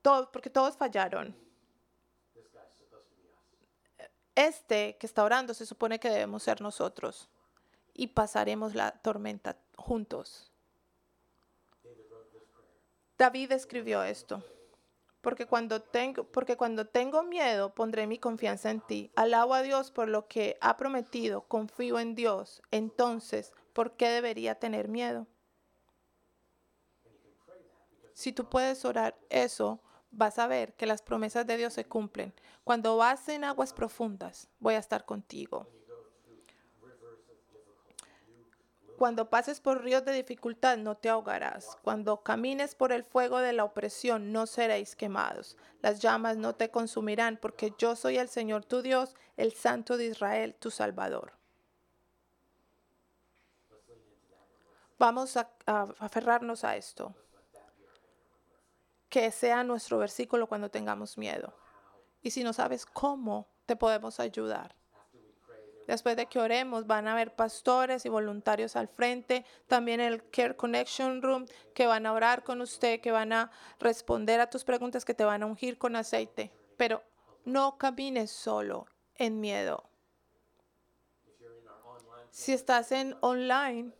Todo, 0.00 0.32
porque 0.32 0.48
todos 0.48 0.74
fallaron. 0.76 1.36
Este 4.34 4.96
que 4.98 5.06
está 5.06 5.24
orando 5.24 5.54
se 5.54 5.66
supone 5.66 6.00
que 6.00 6.08
debemos 6.08 6.42
ser 6.42 6.60
nosotros 6.60 7.28
y 7.94 8.08
pasaremos 8.08 8.74
la 8.74 8.92
tormenta 8.92 9.56
juntos. 9.76 10.50
david 13.18 13.52
escribió 13.52 14.02
esto. 14.02 14.42
Porque 15.20 15.46
cuando, 15.46 15.80
tengo, 15.80 16.24
porque 16.24 16.56
cuando 16.56 16.88
tengo 16.88 17.22
miedo, 17.22 17.72
pondré 17.72 18.08
mi 18.08 18.18
confianza 18.18 18.70
en 18.70 18.80
ti. 18.80 19.12
Alabo 19.14 19.54
a 19.54 19.62
Dios 19.62 19.92
por 19.92 20.08
lo 20.08 20.26
que 20.26 20.58
ha 20.60 20.76
prometido. 20.76 21.42
Confío 21.42 22.00
en 22.00 22.16
Dios. 22.16 22.60
Entonces, 22.72 23.52
¿por 23.72 23.92
qué 23.92 24.08
debería 24.08 24.56
tener 24.56 24.88
miedo? 24.88 25.28
Si 28.14 28.32
tú 28.32 28.48
puedes 28.48 28.84
orar 28.84 29.16
eso, 29.30 29.78
vas 30.12 30.38
a 30.38 30.46
ver 30.46 30.74
que 30.74 30.86
las 30.86 31.02
promesas 31.02 31.46
de 31.46 31.56
Dios 31.56 31.72
se 31.72 31.84
cumplen. 31.84 32.32
Cuando 32.64 32.96
vas 32.96 33.28
en 33.28 33.44
aguas 33.44 33.72
profundas, 33.72 34.48
voy 34.60 34.74
a 34.74 34.78
estar 34.78 35.04
contigo. 35.04 35.66
Cuando 38.98 39.28
pases 39.28 39.58
por 39.58 39.82
ríos 39.82 40.04
de 40.04 40.12
dificultad 40.12 40.76
no 40.76 40.96
te 40.96 41.08
ahogarás. 41.08 41.76
Cuando 41.82 42.22
camines 42.22 42.76
por 42.76 42.92
el 42.92 43.02
fuego 43.02 43.38
de 43.40 43.52
la 43.52 43.64
opresión 43.64 44.30
no 44.30 44.46
seréis 44.46 44.94
quemados. 44.94 45.56
Las 45.80 45.98
llamas 46.00 46.36
no 46.36 46.54
te 46.54 46.70
consumirán 46.70 47.36
porque 47.36 47.72
yo 47.78 47.96
soy 47.96 48.18
el 48.18 48.28
Señor 48.28 48.64
tu 48.64 48.80
Dios, 48.80 49.16
el 49.36 49.54
Santo 49.54 49.96
de 49.96 50.06
Israel, 50.06 50.54
tu 50.54 50.70
Salvador. 50.70 51.32
Vamos 55.00 55.36
a, 55.36 55.50
a 55.66 55.88
aferrarnos 55.98 56.62
a 56.62 56.76
esto. 56.76 57.12
Que 59.12 59.30
sea 59.30 59.62
nuestro 59.62 59.98
versículo 59.98 60.46
cuando 60.46 60.70
tengamos 60.70 61.18
miedo. 61.18 61.52
Y 62.22 62.30
si 62.30 62.42
no 62.42 62.54
sabes 62.54 62.86
cómo, 62.86 63.46
te 63.66 63.76
podemos 63.76 64.18
ayudar. 64.20 64.74
Después 65.86 66.16
de 66.16 66.24
que 66.24 66.38
oremos, 66.38 66.86
van 66.86 67.06
a 67.06 67.12
haber 67.12 67.34
pastores 67.36 68.06
y 68.06 68.08
voluntarios 68.08 68.74
al 68.74 68.88
frente, 68.88 69.44
también 69.66 70.00
el 70.00 70.26
Care 70.30 70.56
Connection 70.56 71.20
Room, 71.20 71.44
que 71.74 71.86
van 71.86 72.06
a 72.06 72.14
orar 72.14 72.42
con 72.42 72.62
usted, 72.62 73.02
que 73.02 73.12
van 73.12 73.34
a 73.34 73.50
responder 73.78 74.40
a 74.40 74.48
tus 74.48 74.64
preguntas, 74.64 75.04
que 75.04 75.12
te 75.12 75.24
van 75.24 75.42
a 75.42 75.46
ungir 75.46 75.76
con 75.76 75.94
aceite. 75.94 76.50
Pero 76.78 77.02
no 77.44 77.76
camines 77.76 78.30
solo 78.30 78.86
en 79.16 79.40
miedo. 79.40 79.84
Si 82.30 82.54
estás 82.54 82.92
en 82.92 83.14
online, 83.20 83.92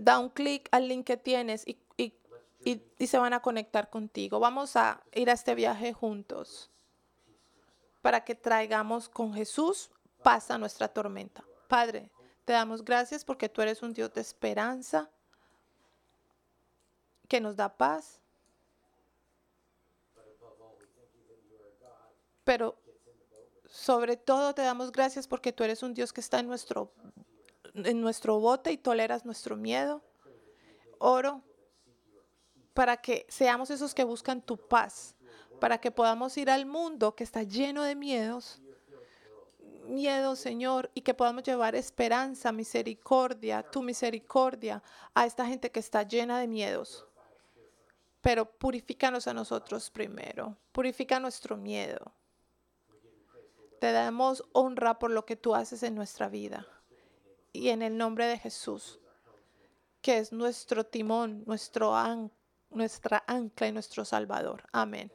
da 0.00 0.18
un 0.18 0.30
clic 0.30 0.68
al 0.72 0.88
link 0.88 1.06
que 1.06 1.16
tienes 1.16 1.62
y, 1.64 1.78
y- 2.64 3.06
se 3.06 3.18
van 3.18 3.32
a 3.32 3.40
conectar 3.40 3.90
contigo. 3.90 4.40
Vamos 4.40 4.76
a 4.76 5.02
ir 5.12 5.28
a 5.30 5.34
este 5.34 5.54
viaje 5.54 5.92
juntos 5.92 6.70
para 8.02 8.24
que 8.24 8.34
traigamos 8.34 9.08
con 9.08 9.34
Jesús 9.34 9.90
paz 10.22 10.50
a 10.50 10.58
nuestra 10.58 10.88
tormenta. 10.88 11.44
Padre, 11.68 12.10
te 12.44 12.52
damos 12.52 12.84
gracias 12.84 13.24
porque 13.24 13.48
tú 13.48 13.62
eres 13.62 13.82
un 13.82 13.92
Dios 13.92 14.12
de 14.14 14.20
esperanza 14.20 15.10
que 17.28 17.40
nos 17.40 17.56
da 17.56 17.68
paz, 17.74 18.20
pero 22.44 22.76
sobre 23.66 24.16
todo 24.16 24.54
te 24.54 24.62
damos 24.62 24.92
gracias 24.92 25.26
porque 25.26 25.52
tú 25.52 25.64
eres 25.64 25.82
un 25.82 25.94
Dios 25.94 26.12
que 26.12 26.20
está 26.20 26.38
en 26.40 26.46
nuestro, 26.46 26.92
en 27.74 28.00
nuestro 28.00 28.38
bote 28.38 28.70
y 28.72 28.76
toleras 28.76 29.24
nuestro 29.24 29.56
miedo. 29.56 30.02
Oro 30.98 31.42
para 32.74 32.96
que 32.96 33.24
seamos 33.28 33.70
esos 33.70 33.94
que 33.94 34.04
buscan 34.04 34.42
tu 34.42 34.56
paz, 34.56 35.14
para 35.60 35.78
que 35.78 35.90
podamos 35.90 36.36
ir 36.36 36.50
al 36.50 36.66
mundo 36.66 37.14
que 37.14 37.24
está 37.24 37.42
lleno 37.44 37.84
de 37.84 37.94
miedos, 37.94 38.60
miedo, 39.86 40.34
Señor, 40.34 40.90
y 40.94 41.02
que 41.02 41.14
podamos 41.14 41.44
llevar 41.44 41.74
esperanza, 41.74 42.52
misericordia, 42.52 43.62
tu 43.62 43.82
misericordia 43.82 44.82
a 45.14 45.24
esta 45.26 45.46
gente 45.46 45.70
que 45.70 45.80
está 45.80 46.02
llena 46.02 46.38
de 46.40 46.48
miedos. 46.48 47.06
Pero 48.20 48.50
purifícanos 48.50 49.28
a 49.28 49.34
nosotros 49.34 49.90
primero, 49.90 50.56
purifica 50.72 51.20
nuestro 51.20 51.56
miedo. 51.56 52.12
Te 53.78 53.92
damos 53.92 54.42
honra 54.52 54.98
por 54.98 55.10
lo 55.10 55.26
que 55.26 55.36
tú 55.36 55.54
haces 55.54 55.82
en 55.82 55.94
nuestra 55.94 56.28
vida. 56.28 56.66
Y 57.52 57.68
en 57.68 57.82
el 57.82 57.96
nombre 57.96 58.26
de 58.26 58.38
Jesús, 58.38 58.98
que 60.00 60.18
es 60.18 60.32
nuestro 60.32 60.84
timón, 60.84 61.44
nuestro 61.46 61.94
an- 61.94 62.32
nuestra 62.74 63.24
ancla 63.26 63.68
y 63.68 63.72
nuestro 63.72 64.04
Salvador. 64.04 64.64
Amén. 64.72 65.12